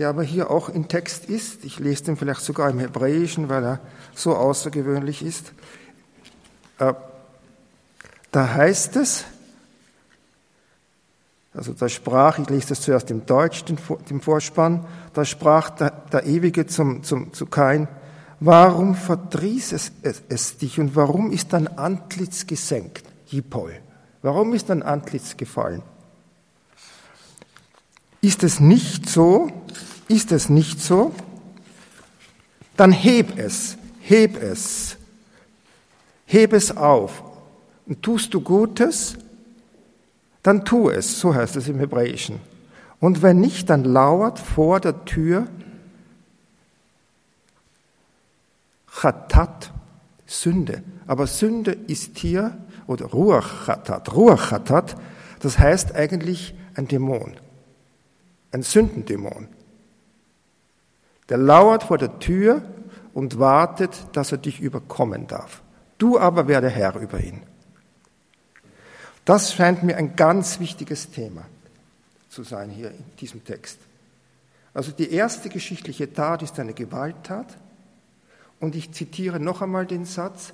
[0.00, 1.64] der aber hier auch im Text ist.
[1.64, 3.80] Ich lese den vielleicht sogar im Hebräischen, weil er
[4.14, 5.52] so außergewöhnlich ist.
[6.78, 6.94] Äh,
[8.32, 9.24] da heißt es,
[11.52, 16.24] also da sprach, ich lese das zuerst im Deutsch, dem Vorspann, da sprach der, der
[16.24, 17.86] Ewige zum, zum, zu Kain,
[18.40, 23.04] warum verdrieß es, es, es dich und warum ist dein Antlitz gesenkt,
[23.34, 23.74] Jipol?
[24.22, 25.82] Warum ist dein Antlitz gefallen?
[28.20, 29.50] Ist es nicht so,
[30.08, 31.12] ist es nicht so,
[32.76, 34.96] dann heb es, heb es,
[36.26, 37.22] heb es auf.
[37.86, 39.16] Und tust du Gutes,
[40.42, 42.40] dann tu es, so heißt es im Hebräischen.
[43.00, 45.48] Und wenn nicht, dann lauert vor der Tür
[48.86, 49.72] Chatat,
[50.26, 50.82] Sünde.
[51.06, 54.96] Aber Sünde ist hier, oder Ruach Chatat, Ruach Chatat,
[55.40, 57.36] das heißt eigentlich ein Dämon,
[58.52, 59.48] ein Sündendämon.
[61.28, 62.62] Der lauert vor der Tür
[63.14, 65.62] und wartet, dass er dich überkommen darf.
[65.98, 67.42] Du aber werde Herr über ihn.
[69.24, 71.46] Das scheint mir ein ganz wichtiges Thema
[72.28, 73.78] zu sein hier in diesem Text.
[74.74, 77.56] Also die erste geschichtliche Tat ist eine Gewalttat.
[78.60, 80.52] Und ich zitiere noch einmal den Satz,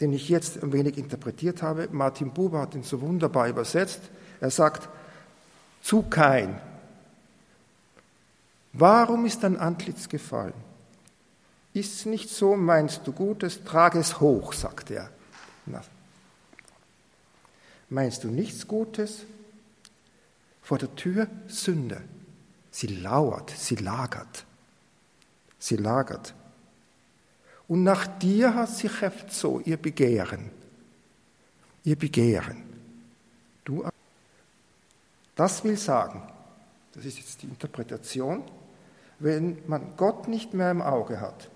[0.00, 1.88] den ich jetzt ein wenig interpretiert habe.
[1.92, 4.00] Martin Buber hat ihn so wunderbar übersetzt.
[4.40, 4.88] Er sagt,
[5.82, 6.60] zu kein,
[8.78, 10.54] Warum ist dein Antlitz gefallen?
[11.72, 15.10] Ist es nicht so, meinst du Gutes, trage es hoch, sagt er.
[15.66, 15.82] Na.
[17.88, 19.24] Meinst du nichts Gutes?
[20.62, 22.02] Vor der Tür Sünde.
[22.70, 24.44] Sie lauert, sie lagert.
[25.58, 26.34] Sie lagert.
[27.68, 30.50] Und nach dir hat sie heft so ihr Begehren.
[31.84, 32.62] Ihr Begehren.
[33.64, 33.86] Du,
[35.36, 36.22] das will sagen,
[36.94, 38.42] das ist jetzt die Interpretation,
[39.18, 41.50] wenn man Gott nicht mehr im Auge hat.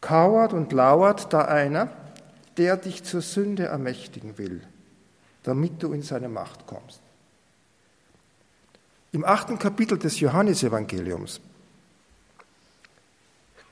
[0.00, 1.88] Kauert und lauert da einer,
[2.56, 4.62] der dich zur Sünde ermächtigen will,
[5.42, 7.00] damit du in seine Macht kommst.
[9.12, 11.40] Im achten Kapitel des Johannesevangeliums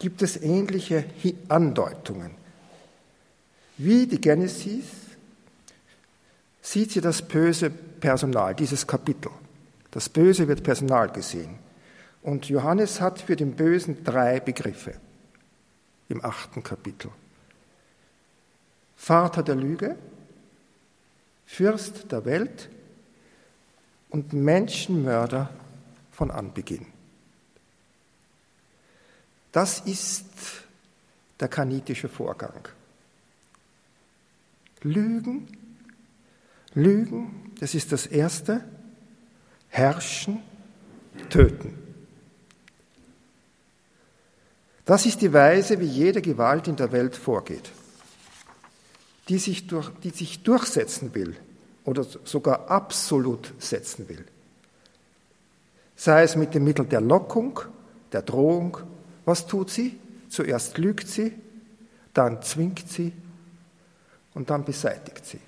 [0.01, 1.05] gibt es ähnliche
[1.49, 2.33] Andeutungen.
[3.77, 4.87] Wie die Genesis
[6.61, 9.31] sieht sie das böse Personal, dieses Kapitel.
[9.91, 11.59] Das Böse wird Personal gesehen.
[12.23, 14.95] Und Johannes hat für den Bösen drei Begriffe
[16.09, 17.11] im achten Kapitel.
[18.97, 19.97] Vater der Lüge,
[21.47, 22.69] Fürst der Welt
[24.09, 25.51] und Menschenmörder
[26.13, 26.87] von Anbeginn.
[29.53, 30.27] Das ist
[31.39, 32.69] der kanitische Vorgang.
[34.83, 35.49] Lügen,
[36.75, 38.65] Lügen, das ist das Erste
[39.69, 40.43] herrschen,
[41.29, 41.79] töten.
[44.85, 47.71] Das ist die Weise, wie jede Gewalt in der Welt vorgeht,
[49.29, 51.37] die sich, durch, die sich durchsetzen will
[51.85, 54.25] oder sogar absolut setzen will.
[55.95, 57.61] Sei es mit dem Mittel der Lockung,
[58.13, 58.79] der Drohung.
[59.25, 59.99] Was tut sie?
[60.29, 61.33] Zuerst lügt sie,
[62.15, 63.13] dann zwingt sie
[64.35, 65.41] und dann beseitigt sie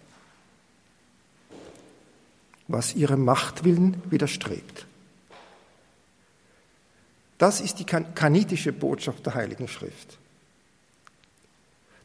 [2.73, 4.87] was ihrem Machtwillen widerstrebt.
[7.39, 10.19] Das ist die kanitische Botschaft der Heiligen Schrift.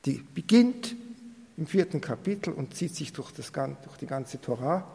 [0.06, 0.96] Die beginnt
[1.58, 4.86] im vierten Kapitel und zieht sich durch, das, durch die ganze Torah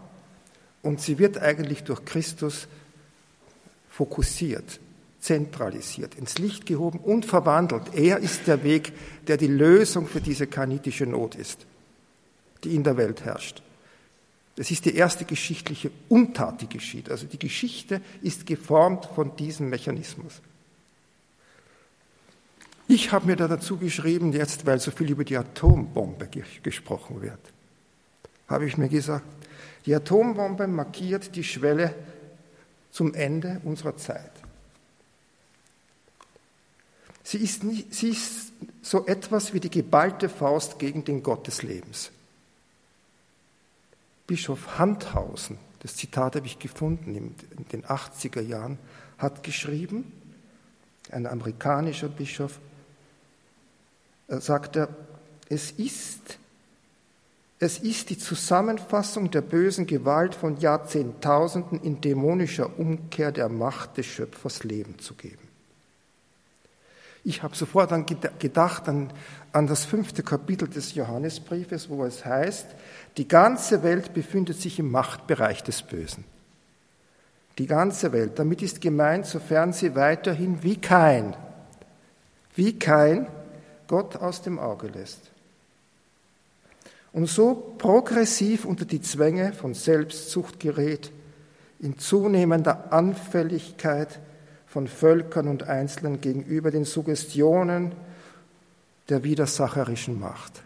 [0.83, 2.67] und sie wird eigentlich durch Christus
[3.89, 4.81] fokussiert,
[5.23, 7.95] zentralisiert, ins Licht gehoben und verwandelt.
[7.95, 8.93] Er ist der Weg,
[9.29, 11.65] der die Lösung für diese kanitische Not ist,
[12.65, 13.63] die in der Welt herrscht.
[14.57, 17.09] Das ist die erste geschichtliche Untat, die geschieht.
[17.09, 20.43] Also die Geschichte ist geformt von diesem Mechanismus.
[22.89, 26.29] Ich habe mir da dazu geschrieben, jetzt weil so viel über die Atombombe
[26.63, 27.39] gesprochen wird,
[28.49, 29.25] habe ich mir gesagt,
[29.87, 31.95] die Atombombe markiert die Schwelle
[32.91, 34.42] zum Ende unserer Zeit.
[37.33, 38.53] Sie ist, nicht, sie ist
[38.83, 42.11] so etwas wie die geballte Faust gegen den Gott des Lebens.
[44.27, 47.35] Bischof Handhausen, das Zitat habe ich gefunden in
[47.73, 48.77] den 80er Jahren,
[49.17, 50.13] hat geschrieben,
[51.11, 52.61] ein amerikanischer Bischof,
[54.29, 54.91] er sagte,
[55.49, 56.37] es ist,
[57.59, 64.05] es ist die Zusammenfassung der bösen Gewalt von Jahrzehntausenden in dämonischer Umkehr der Macht des
[64.05, 65.42] Schöpfers Leben zu geben.
[67.25, 69.13] Ich habe sofort an gedacht an,
[69.53, 72.67] an das fünfte Kapitel des Johannesbriefes, wo es heißt,
[73.17, 76.25] die ganze Welt befindet sich im Machtbereich des Bösen.
[77.59, 78.39] Die ganze Welt.
[78.39, 81.37] Damit ist gemeint, sofern sie weiterhin wie kein,
[82.57, 83.29] wie kein
[83.87, 85.31] Gott aus dem Auge lässt.
[87.13, 91.13] Und so progressiv unter die Zwänge von Selbstsucht gerät,
[91.79, 94.19] in zunehmender Anfälligkeit
[94.73, 97.93] von Völkern und Einzelnen gegenüber den Suggestionen
[99.11, 100.63] der widersacherischen Macht.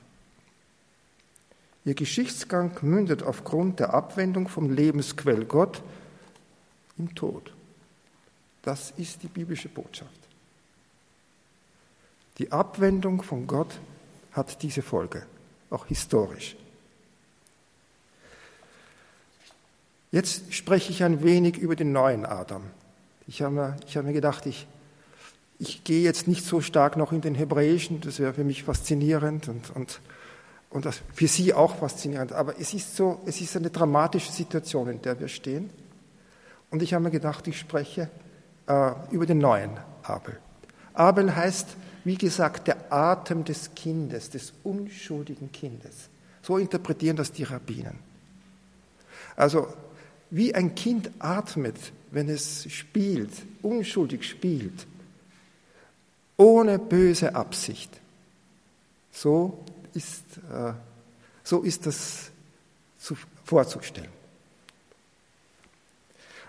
[1.85, 5.83] Ihr Geschichtsgang mündet aufgrund der Abwendung vom Lebensquell Gott
[6.97, 7.53] im Tod.
[8.63, 10.11] Das ist die biblische Botschaft.
[12.39, 13.81] Die Abwendung von Gott
[14.31, 15.27] hat diese Folge,
[15.69, 16.55] auch historisch.
[20.13, 22.63] Jetzt spreche ich ein wenig über den neuen Adam.
[23.27, 24.67] Ich habe mir, habe mir gedacht, ich,
[25.59, 29.49] ich gehe jetzt nicht so stark noch in den Hebräischen, das wäre für mich faszinierend
[29.49, 30.01] und, und,
[30.71, 32.33] und das für Sie auch faszinierend.
[32.33, 35.71] Aber es ist so, es ist eine dramatische Situation, in der wir stehen.
[36.71, 38.11] Und ich habe mir gedacht, ich spreche
[38.67, 39.71] äh, über den neuen
[40.03, 40.39] Abel.
[40.95, 46.09] Abel heißt, wie gesagt, der Atem des Kindes, des unschuldigen Kindes.
[46.43, 47.99] So interpretieren das die Rabbinen.
[49.35, 49.69] Also,
[50.31, 51.77] wie ein Kind atmet,
[52.11, 53.31] wenn es spielt,
[53.63, 54.87] unschuldig spielt,
[56.37, 57.91] ohne böse Absicht.
[59.13, 59.65] So
[59.95, 60.73] ist, äh,
[61.43, 62.31] so ist das
[62.99, 64.11] zu, vorzustellen.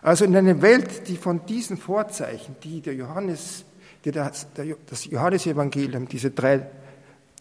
[0.02, 3.66] Also in einer Welt, die von diesen Vorzeichen, die der Johannes,
[4.06, 4.48] die das,
[4.90, 6.68] das Johannesevangelium, diese drei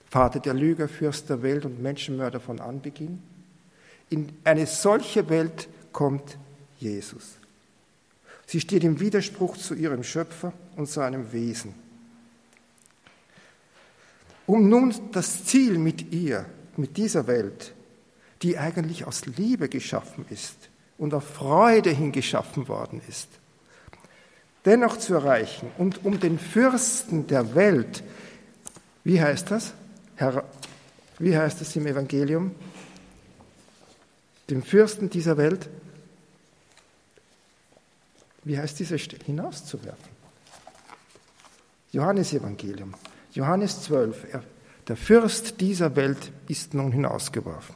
[0.08, 3.22] Vater der Lüge, Fürst der Welt und Menschenmörder von Anbeginn,
[4.08, 6.36] in eine solche Welt kommt
[6.78, 7.36] Jesus.
[8.44, 11.74] Sie steht im Widerspruch zu ihrem Schöpfer und seinem Wesen.
[14.44, 16.44] Um nun das Ziel mit ihr,
[16.76, 17.72] mit dieser Welt,
[18.42, 20.68] die eigentlich aus Liebe geschaffen ist
[20.98, 23.28] und auf Freude hin geschaffen worden ist,
[24.66, 28.04] dennoch zu erreichen und um den Fürsten der Welt,
[29.02, 29.72] wie heißt das?
[30.16, 30.44] Herr,
[31.18, 32.54] wie heißt es im Evangelium?
[34.50, 35.70] Den Fürsten dieser Welt
[38.46, 40.16] wie heißt diese Stelle, hinauszuwerfen.
[41.90, 42.94] Johannes Evangelium,
[43.32, 44.42] Johannes 12, er,
[44.86, 47.74] der Fürst dieser Welt ist nun hinausgeworfen.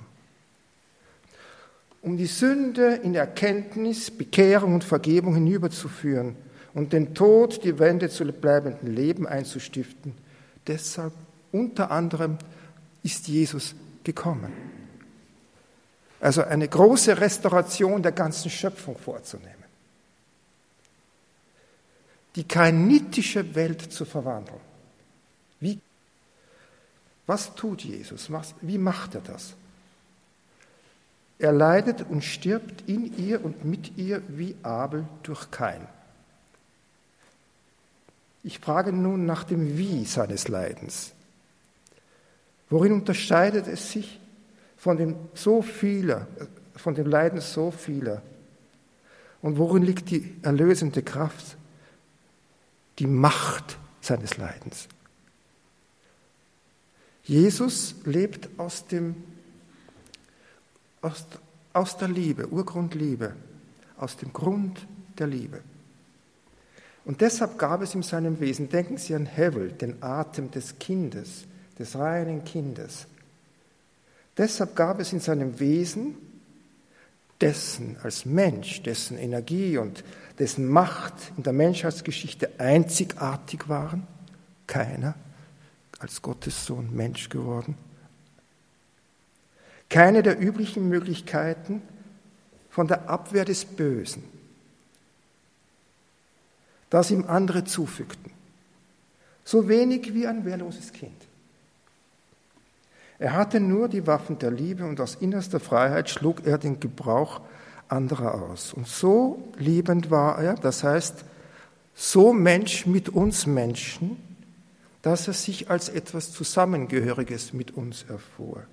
[2.02, 6.36] Um die Sünde in Erkenntnis, Bekehrung und Vergebung hinüberzuführen
[6.72, 10.14] und den Tod die Wende zu bleibenden Leben einzustiften,
[10.68, 11.12] deshalb
[11.50, 12.38] unter anderem
[13.02, 14.52] ist Jesus gekommen.
[16.20, 19.59] Also eine große Restauration der ganzen Schöpfung vorzunehmen
[22.36, 24.60] die kainitische Welt zu verwandeln.
[25.58, 25.78] Wie,
[27.26, 28.30] was tut Jesus?
[28.60, 29.54] Wie macht er das?
[31.38, 35.86] Er leidet und stirbt in ihr und mit ihr wie Abel durch Kain.
[38.42, 41.12] Ich frage nun nach dem Wie seines Leidens.
[42.68, 44.20] Worin unterscheidet es sich
[44.76, 46.26] von dem so vieler,
[46.76, 48.22] von dem Leiden so vieler?
[49.42, 51.56] Und worin liegt die erlösende Kraft
[53.00, 54.86] die Macht seines Leidens.
[57.24, 59.16] Jesus lebt aus, dem,
[61.00, 61.26] aus,
[61.72, 63.34] aus der Liebe, Urgrundliebe,
[63.96, 64.86] aus dem Grund
[65.18, 65.60] der Liebe.
[67.04, 71.46] Und deshalb gab es in seinem Wesen, denken Sie an Hevel, den Atem des Kindes,
[71.78, 73.06] des reinen Kindes.
[74.36, 76.16] Deshalb gab es in seinem Wesen
[77.40, 80.04] dessen als Mensch, dessen Energie und
[80.40, 84.06] dessen Macht in der Menschheitsgeschichte einzigartig waren,
[84.66, 85.14] keiner.
[85.98, 87.76] Als Gottes Sohn Mensch geworden,
[89.90, 91.82] keine der üblichen Möglichkeiten
[92.70, 94.24] von der Abwehr des Bösen,
[96.88, 98.32] das ihm andere zufügten,
[99.44, 101.26] so wenig wie ein wehrloses Kind.
[103.18, 107.42] Er hatte nur die Waffen der Liebe und aus innerster Freiheit schlug er den Gebrauch
[107.90, 108.72] anderer aus.
[108.72, 111.24] Und so liebend war er, das heißt,
[111.94, 114.16] so Mensch mit uns Menschen,
[115.02, 118.64] dass er sich als etwas Zusammengehöriges mit uns erfuhr.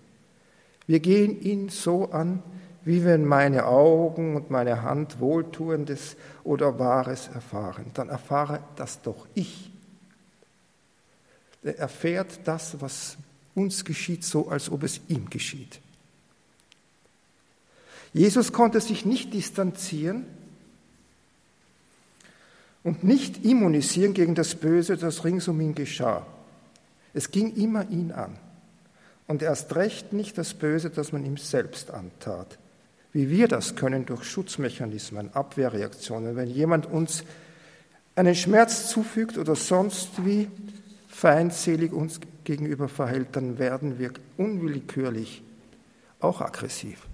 [0.85, 2.43] Wir gehen ihn so an,
[2.85, 6.15] wie wenn meine Augen und meine Hand Wohltuendes
[6.45, 7.91] oder Wahres erfahren.
[7.93, 9.71] Dann erfahre das doch ich.
[11.63, 13.17] Er erfährt das, was
[13.55, 15.81] uns geschieht, so als ob es ihm geschieht.
[18.13, 20.25] Jesus konnte sich nicht distanzieren
[22.83, 26.25] und nicht immunisieren gegen das Böse, das rings um ihn geschah.
[27.13, 28.37] Es ging immer ihn an.
[29.27, 32.57] Und erst recht nicht das Böse, das man ihm selbst antat.
[33.11, 36.35] Wie wir das können durch Schutzmechanismen, Abwehrreaktionen.
[36.35, 37.23] Wenn jemand uns
[38.15, 40.47] einen Schmerz zufügt oder sonst wie
[41.09, 45.43] feindselig uns gegenüber verhält, dann werden wir unwillkürlich
[46.19, 47.07] auch aggressiv.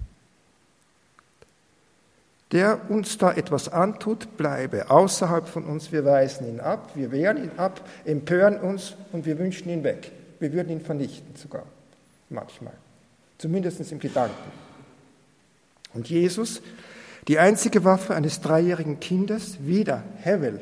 [2.54, 5.92] Der uns da etwas antut, bleibe außerhalb von uns.
[5.92, 10.10] Wir weisen ihn ab, wir wehren ihn ab, empören uns und wir wünschen ihn weg.
[10.40, 11.66] Wir würden ihn vernichten sogar,
[12.30, 12.72] manchmal,
[13.36, 14.52] zumindest im Gedanken.
[15.92, 16.62] Und Jesus,
[17.28, 20.60] die einzige Waffe eines dreijährigen Kindes, wieder Hevel,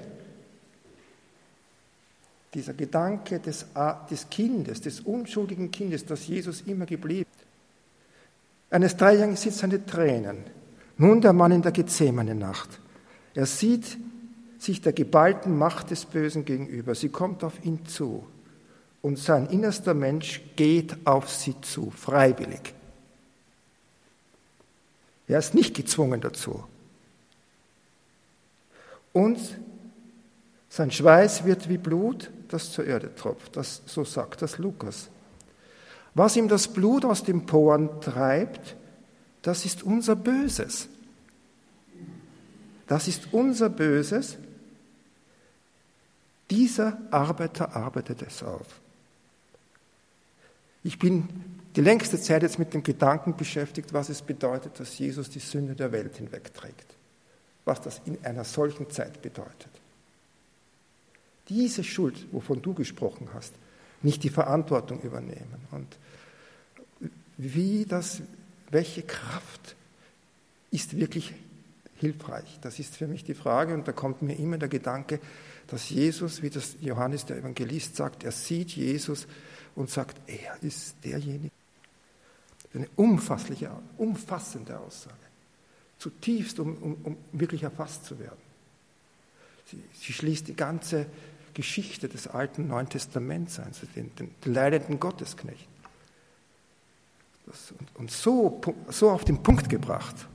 [2.55, 3.67] dieser Gedanke des,
[4.11, 7.31] des Kindes, des unschuldigen Kindes, das Jesus immer geblieben
[8.73, 10.39] eines Dreijährigen sind seine Tränen.
[11.03, 12.79] Nun der Mann in der Gethsemane-Nacht.
[13.35, 13.99] Er sieht
[14.57, 16.95] sich der geballten Macht des Bösen gegenüber.
[16.95, 18.25] Sie kommt auf ihn zu.
[19.01, 22.73] Und sein innerster Mensch geht auf sie zu, freiwillig.
[25.27, 26.63] Er ist nicht gezwungen dazu.
[29.13, 29.41] Und
[30.69, 33.57] sein Schweiß wird wie Blut, das zur Erde tropft.
[33.57, 35.09] Das, so sagt das Lukas.
[36.15, 38.77] Was ihm das Blut aus den Poren treibt,
[39.43, 40.89] das ist unser Böses.
[42.93, 44.37] Das ist unser Böses.
[46.51, 48.67] Dieser Arbeiter arbeitet es auf.
[50.85, 51.27] Ich bin
[51.75, 55.75] die längste Zeit jetzt mit dem Gedanken beschäftigt, was es bedeutet, dass Jesus die Sünde
[55.75, 56.85] der Welt hinwegträgt.
[57.65, 59.71] Was das in einer solchen Zeit bedeutet.
[61.49, 63.55] Diese Schuld, wovon du gesprochen hast,
[64.03, 65.67] nicht die Verantwortung übernehmen.
[65.71, 65.97] Und
[67.39, 68.21] wie das,
[68.71, 69.77] welche Kraft
[70.71, 71.33] ist wirklich
[72.03, 72.59] hilfreich?
[72.61, 75.19] Das ist für mich die Frage und da kommt mir immer der Gedanke,
[75.69, 79.27] dass Jesus, wie das Johannes der Evangelist sagt, er sieht Jesus
[79.75, 81.51] und sagt, er ist derjenige.
[82.75, 85.17] Eine umfassliche, umfassende Aussage.
[85.99, 88.41] Zutiefst, um, um, um wirklich erfasst zu werden.
[89.71, 91.07] Sie, sie schließt die ganze
[91.55, 95.69] Geschichte des alten Neuen Testaments ein, den, den, den leidenden Gottesknecht.
[97.47, 100.29] Das, und, und so, so auf den Punkt gebracht,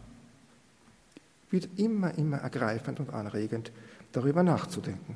[1.50, 3.72] wird immer, immer ergreifend und anregend,
[4.12, 5.16] darüber nachzudenken.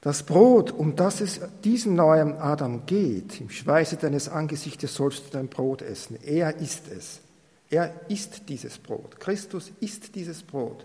[0.00, 5.30] Das Brot, um das es diesem neuen Adam geht, im Schweiße deines Angesichtes sollst du
[5.32, 6.18] dein Brot essen.
[6.24, 7.20] Er ist es.
[7.68, 9.18] Er ist dieses Brot.
[9.18, 10.84] Christus ist dieses Brot.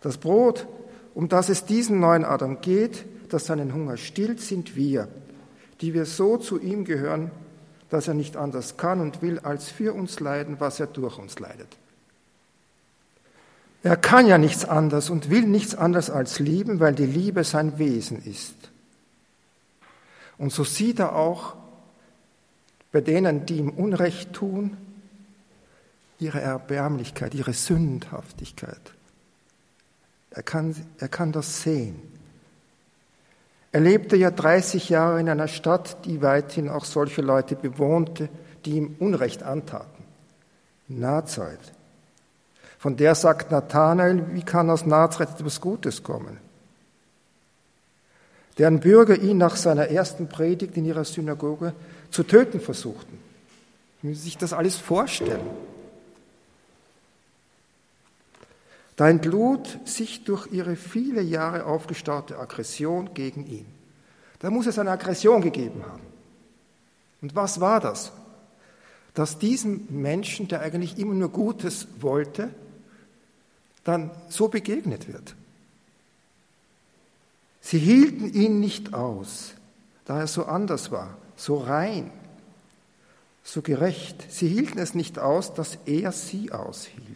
[0.00, 0.66] Das Brot,
[1.14, 5.08] um das es diesem neuen Adam geht, das seinen Hunger stillt, sind wir,
[5.80, 7.30] die wir so zu ihm gehören,
[7.92, 11.38] dass er nicht anders kann und will, als für uns leiden, was er durch uns
[11.38, 11.76] leidet.
[13.82, 17.78] Er kann ja nichts anderes und will nichts anderes als lieben, weil die Liebe sein
[17.78, 18.54] Wesen ist.
[20.38, 21.56] Und so sieht er auch
[22.92, 24.76] bei denen, die ihm Unrecht tun,
[26.18, 28.80] ihre Erbärmlichkeit, ihre Sündhaftigkeit.
[30.30, 32.00] Er kann, er kann das sehen.
[33.72, 38.28] Er lebte ja 30 Jahre in einer Stadt, die weithin auch solche Leute bewohnte,
[38.66, 40.04] die ihm Unrecht antaten.
[40.88, 41.72] Nazareth.
[42.78, 46.36] Von der sagt Nathanael, wie kann aus Nazareth etwas Gutes kommen?
[48.58, 51.72] Deren Bürger ihn nach seiner ersten Predigt in ihrer Synagoge
[52.10, 53.18] zu töten versuchten.
[54.02, 55.40] Sie müssen sich das alles vorstellen.
[58.96, 63.66] Dein Blut sich durch ihre viele Jahre aufgestaute Aggression gegen ihn.
[64.38, 66.02] Da muss es eine Aggression gegeben haben.
[67.22, 68.12] Und was war das?
[69.14, 72.50] Dass diesem Menschen, der eigentlich immer nur Gutes wollte,
[73.84, 75.34] dann so begegnet wird.
[77.60, 79.54] Sie hielten ihn nicht aus,
[80.04, 82.10] da er so anders war, so rein,
[83.44, 84.26] so gerecht.
[84.28, 87.06] Sie hielten es nicht aus, dass er sie aushielt.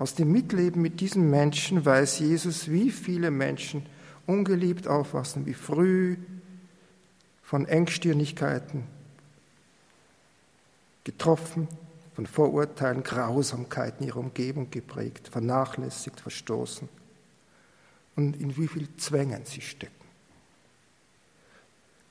[0.00, 3.84] Aus dem Mitleben mit diesen Menschen weiß Jesus, wie viele Menschen
[4.26, 6.16] ungeliebt aufwachsen, wie früh
[7.42, 8.84] von Engstirnigkeiten
[11.04, 11.68] getroffen,
[12.14, 16.88] von Vorurteilen, Grausamkeiten ihrer Umgebung geprägt, vernachlässigt, verstoßen
[18.16, 19.92] und in wie viel Zwängen sie stecken.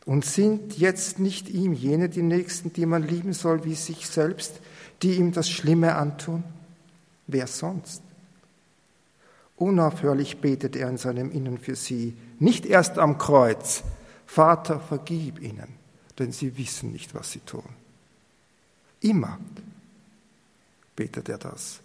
[0.05, 4.61] Und sind jetzt nicht ihm jene die Nächsten, die man lieben soll wie sich selbst,
[5.01, 6.43] die ihm das Schlimme antun?
[7.31, 8.01] Wer sonst?
[9.55, 13.83] Unaufhörlich betet er in seinem Innen für sie, nicht erst am Kreuz.
[14.25, 15.67] Vater, vergib ihnen,
[16.17, 17.69] denn sie wissen nicht, was sie tun.
[19.01, 19.37] Immer
[20.95, 21.81] betet er das.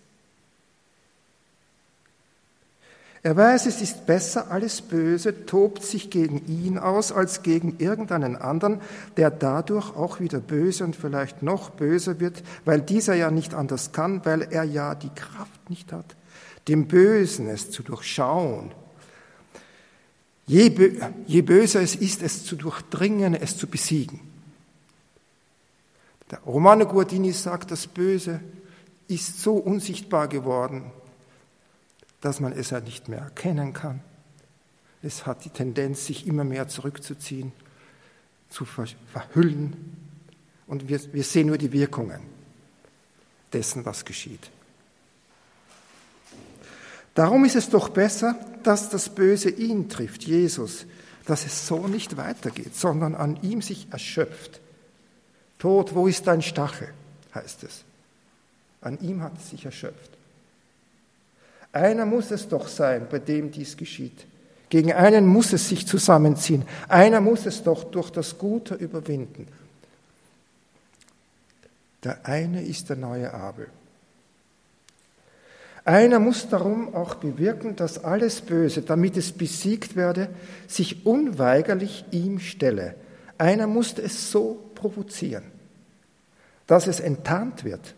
[3.25, 8.37] Er weiß, es ist besser, alles Böse tobt sich gegen ihn aus als gegen irgendeinen
[8.37, 8.83] anderen,
[9.17, 13.93] der dadurch auch wieder böse und vielleicht noch böser wird, weil dieser ja nicht anders
[13.93, 16.17] kann, weil er ja die Kraft nicht hat,
[16.69, 18.73] dem Bösen es zu durchschauen.
[20.47, 20.71] Je,
[21.27, 24.21] je böser es ist, es zu durchdringen, es zu besiegen.
[26.31, 28.41] Der Romano Guardini sagt, das Böse
[29.09, 30.93] ist so unsichtbar geworden,
[32.25, 34.01] dass man es ja nicht mehr erkennen kann.
[35.03, 37.53] Es hat die Tendenz, sich immer mehr zurückzuziehen,
[38.49, 39.99] zu verhüllen.
[40.67, 42.23] Und wir, wir sehen nur die Wirkungen
[43.53, 44.51] dessen, was geschieht.
[47.15, 50.87] Darum ist es doch besser, dass das Böse ihn trifft, Jesus,
[51.27, 54.63] dass es so nicht weitergeht, sondern an ihm sich erschöpft.
[55.59, 56.89] Tod, wo ist dein Stachel?
[57.35, 57.85] heißt es.
[58.81, 60.14] An ihm hat es sich erschöpft.
[61.75, 64.27] Einer muss es doch sein, bei dem dies geschieht.
[64.69, 66.65] Gegen einen muss es sich zusammenziehen.
[66.89, 69.49] Einer muss es doch durch das Gute überwinden.
[72.05, 73.67] Der eine ist der neue Abel.
[75.85, 80.29] Einer muss darum auch bewirken, dass alles Böse, damit es besiegt werde,
[80.69, 82.95] sich unweigerlich ihm stelle.
[83.37, 85.43] Einer muss es so provozieren,
[86.69, 87.95] dass es enttarnt wird,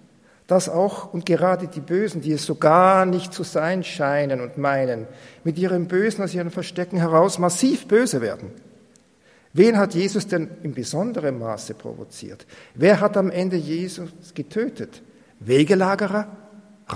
[0.47, 4.59] dass auch und gerade die Bösen, die es so gar nicht zu sein scheinen und
[4.59, 5.07] meinen,
[5.43, 8.53] mit ihrem Bösen aus ihren Verstecken heraus massiv böse werden.
[9.53, 12.47] Wen hat Jesus denn in besonderem Maße provoziert?
[12.75, 15.03] Wer hat am Ende Jesus getötet?
[15.41, 16.29] Wegelagerer?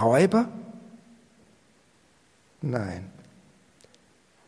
[0.00, 0.48] Räuber?
[2.62, 3.10] Nein,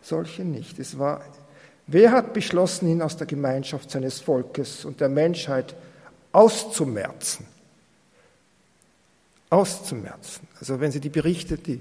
[0.02, 0.78] solche nicht.
[0.78, 1.22] Es war,
[1.86, 5.74] wer hat beschlossen, ihn aus der Gemeinschaft seines Volkes und der Menschheit
[6.32, 7.46] auszumerzen?
[9.52, 10.48] Auszumerzen.
[10.58, 11.80] Also wenn Sie die Berichte, die,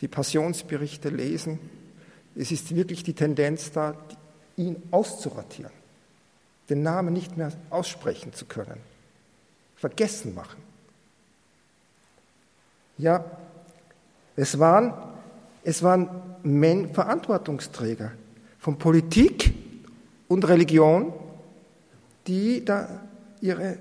[0.00, 1.58] die Passionsberichte lesen,
[2.36, 3.94] es ist wirklich die Tendenz da,
[4.56, 5.72] ihn auszuratieren,
[6.70, 8.78] den Namen nicht mehr aussprechen zu können,
[9.76, 10.62] vergessen machen.
[12.98, 13.24] Ja,
[14.36, 14.92] es waren,
[15.64, 16.08] es waren
[16.44, 18.12] Men Verantwortungsträger
[18.60, 19.52] von Politik
[20.28, 21.12] und Religion,
[22.28, 23.00] die da
[23.40, 23.78] ihre,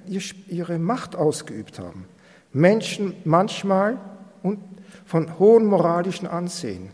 [0.47, 2.05] ihre Macht ausgeübt haben.
[2.57, 3.97] Menschen manchmal
[5.05, 6.89] von hohem moralischen Ansehen,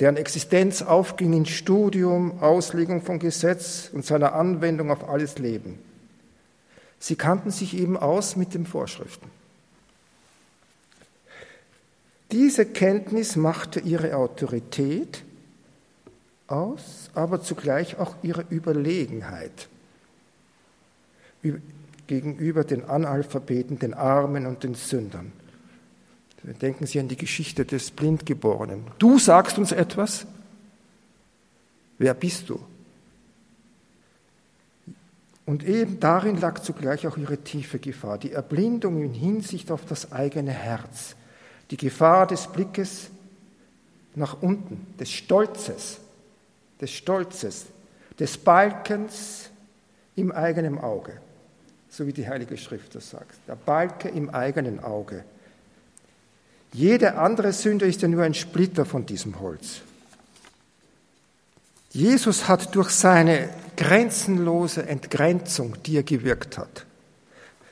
[0.00, 5.78] deren Existenz aufging in Studium, Auslegung von Gesetz und seiner Anwendung auf alles Leben.
[6.98, 9.30] Sie kannten sich eben aus mit den Vorschriften.
[12.32, 15.22] Diese Kenntnis machte ihre Autorität
[16.48, 19.68] aus, aber zugleich auch ihre Überlegenheit
[22.06, 25.32] gegenüber den Analphabeten, den Armen und den Sündern.
[26.42, 28.84] Denken Sie an die Geschichte des Blindgeborenen.
[28.98, 30.26] Du sagst uns etwas?
[31.98, 32.60] Wer bist du?
[35.44, 40.12] Und eben darin lag zugleich auch ihre tiefe Gefahr, die Erblindung in Hinsicht auf das
[40.12, 41.16] eigene Herz,
[41.70, 43.10] die Gefahr des Blickes
[44.14, 45.98] nach unten, des Stolzes,
[46.80, 47.66] des Stolzes,
[48.18, 49.50] des Balkens
[50.16, 51.20] im eigenen Auge
[51.96, 53.36] so wie die Heilige Schrift das sagt.
[53.48, 55.24] Der Balke im eigenen Auge.
[56.72, 59.80] Jede andere Sünde ist ja nur ein Splitter von diesem Holz.
[61.92, 66.84] Jesus hat durch seine grenzenlose Entgrenzung, die er gewirkt hat,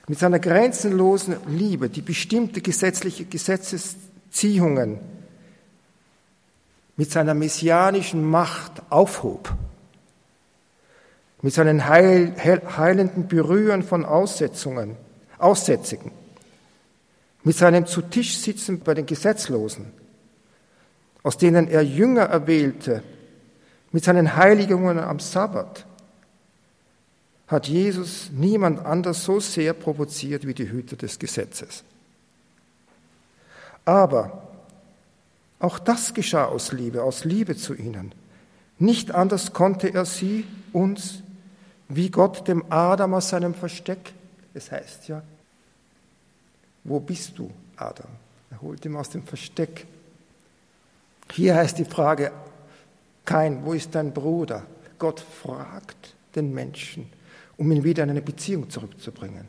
[0.09, 5.01] mit seiner grenzenlosen Liebe, die bestimmte gesetzliche Gesetzesziehungen
[6.97, 9.53] mit seiner messianischen Macht aufhob,
[11.45, 14.97] mit seinen heil, heilenden Berühren von Aussetzungen,
[15.37, 16.11] Aussätzigen,
[17.43, 19.93] mit seinem zu Tisch sitzen bei den Gesetzlosen,
[21.23, 23.03] aus denen er Jünger erwählte,
[23.93, 25.85] mit seinen Heiligungen am Sabbat,
[27.47, 31.85] hat Jesus niemand anders so sehr provoziert wie die Hüter des Gesetzes.
[33.85, 34.49] Aber
[35.59, 38.13] auch das geschah aus Liebe, aus Liebe zu ihnen.
[38.79, 41.23] Nicht anders konnte er sie, uns,
[41.97, 44.13] wie Gott dem Adam aus seinem Versteck,
[44.55, 45.23] es heißt ja,
[46.85, 48.11] wo bist du, Adam?
[48.51, 49.87] Er holt ihn aus dem Versteck.
[51.33, 52.31] Hier heißt die Frage,
[53.25, 54.65] kein, wo ist dein Bruder?
[54.99, 57.11] Gott fragt den Menschen,
[57.57, 59.49] um ihn wieder in eine Beziehung zurückzubringen.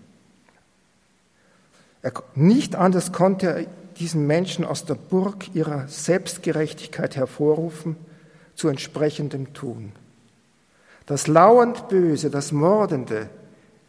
[2.02, 3.66] Er, nicht anders konnte er
[3.98, 7.96] diesen Menschen aus der Burg ihrer Selbstgerechtigkeit hervorrufen,
[8.56, 9.91] zu entsprechendem tun.
[11.06, 13.30] Das lauernd Böse, das Mordende,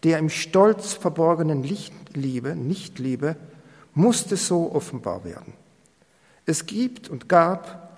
[0.03, 3.37] der im Stolz verborgenen Lichtliebe, Nichtliebe,
[3.95, 5.55] musste so offenbar werden.
[6.45, 7.91] Es gibt und gab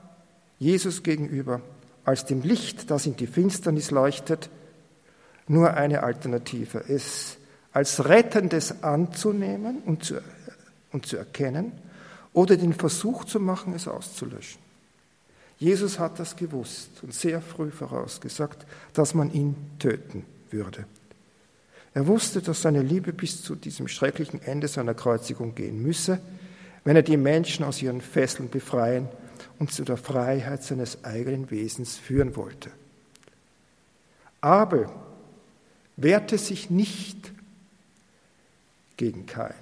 [0.58, 1.60] Jesus gegenüber
[2.04, 4.48] als dem Licht, das in die Finsternis leuchtet,
[5.48, 7.36] nur eine Alternative, es
[7.72, 10.14] als Rettendes anzunehmen und zu,
[10.92, 11.72] und zu erkennen
[12.32, 14.67] oder den Versuch zu machen, es auszulöschen.
[15.58, 20.84] Jesus hat das gewusst und sehr früh vorausgesagt, dass man ihn töten würde.
[21.94, 26.20] Er wusste, dass seine Liebe bis zu diesem schrecklichen Ende seiner Kreuzigung gehen müsse,
[26.84, 29.08] wenn er die Menschen aus ihren Fesseln befreien
[29.58, 32.70] und zu der Freiheit seines eigenen Wesens führen wollte.
[34.40, 34.88] Abel
[35.96, 37.32] wehrte sich nicht
[38.96, 39.54] gegen Kain.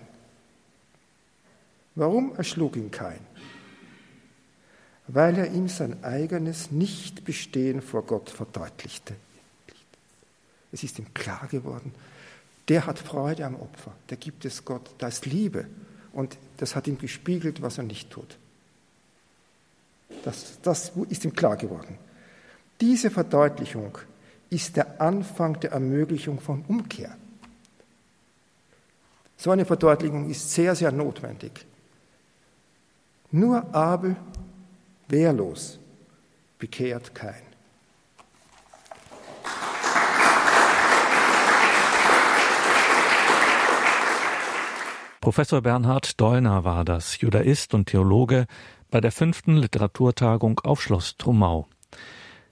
[1.94, 3.20] Warum erschlug ihn Kain?
[5.08, 9.14] Weil er ihm sein eigenes Nichtbestehen vor Gott verdeutlichte.
[10.72, 11.94] Es ist ihm klar geworden,
[12.68, 15.66] der hat Freude am Opfer, der gibt es Gott, da ist Liebe.
[16.12, 18.36] Und das hat ihm gespiegelt, was er nicht tut.
[20.24, 21.98] Das, das ist ihm klar geworden.
[22.80, 23.98] Diese Verdeutlichung
[24.50, 27.16] ist der Anfang der Ermöglichung von Umkehr.
[29.36, 31.66] So eine Verdeutlichung ist sehr, sehr notwendig.
[33.30, 34.16] Nur Abel,
[35.08, 35.78] wehrlos,
[36.58, 37.42] bekehrt kein.
[45.20, 48.46] Professor Bernhard Dollner war das, Judaist und Theologe
[48.92, 51.66] bei der fünften Literaturtagung auf Schloss Trumau.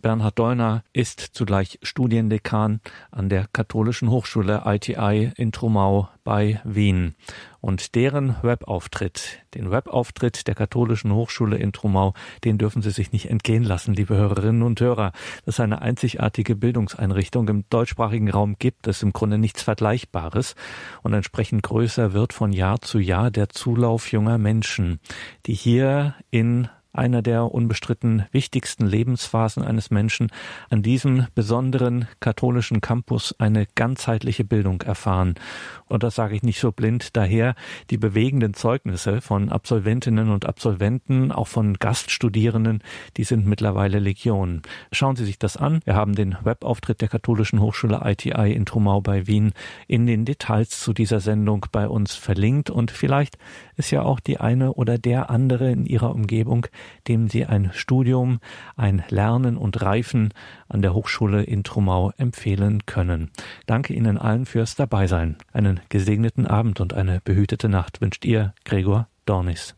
[0.04, 7.14] Bernhard Dollner ist zugleich Studiendekan an der Katholischen Hochschule ITI in Trumau bei Wien.
[7.62, 12.12] Und deren Webauftritt, den Webauftritt der Katholischen Hochschule in Trumau,
[12.44, 15.12] den dürfen Sie sich nicht entgehen lassen, liebe Hörerinnen und Hörer.
[15.46, 17.48] Das ist eine einzigartige Bildungseinrichtung.
[17.48, 20.54] Im deutschsprachigen Raum gibt es im Grunde nichts Vergleichbares.
[21.02, 25.00] Und entsprechend größer wird von Jahr zu Jahr der Zulauf junger Menschen,
[25.46, 30.30] die hier in einer der unbestritten wichtigsten Lebensphasen eines Menschen,
[30.70, 35.34] an diesem besonderen katholischen Campus eine ganzheitliche Bildung erfahren.
[35.86, 37.16] Und das sage ich nicht so blind.
[37.16, 37.54] Daher
[37.90, 42.82] die bewegenden Zeugnisse von Absolventinnen und Absolventen, auch von Gaststudierenden,
[43.16, 44.62] die sind mittlerweile Legion.
[44.92, 45.80] Schauen Sie sich das an.
[45.84, 49.52] Wir haben den Webauftritt der Katholischen Hochschule ITI in Trumau bei Wien
[49.88, 52.70] in den Details zu dieser Sendung bei uns verlinkt.
[52.70, 53.38] Und vielleicht
[53.76, 56.66] ist ja auch die eine oder der andere in Ihrer Umgebung,
[57.08, 58.40] dem Sie ein Studium,
[58.76, 60.32] ein Lernen und Reifen
[60.68, 63.30] an der Hochschule in Trumau empfehlen können.
[63.66, 65.36] Danke Ihnen allen fürs Dabeisein.
[65.52, 69.74] Einen gesegneten Abend und eine behütete Nacht wünscht Ihr Gregor Dornis.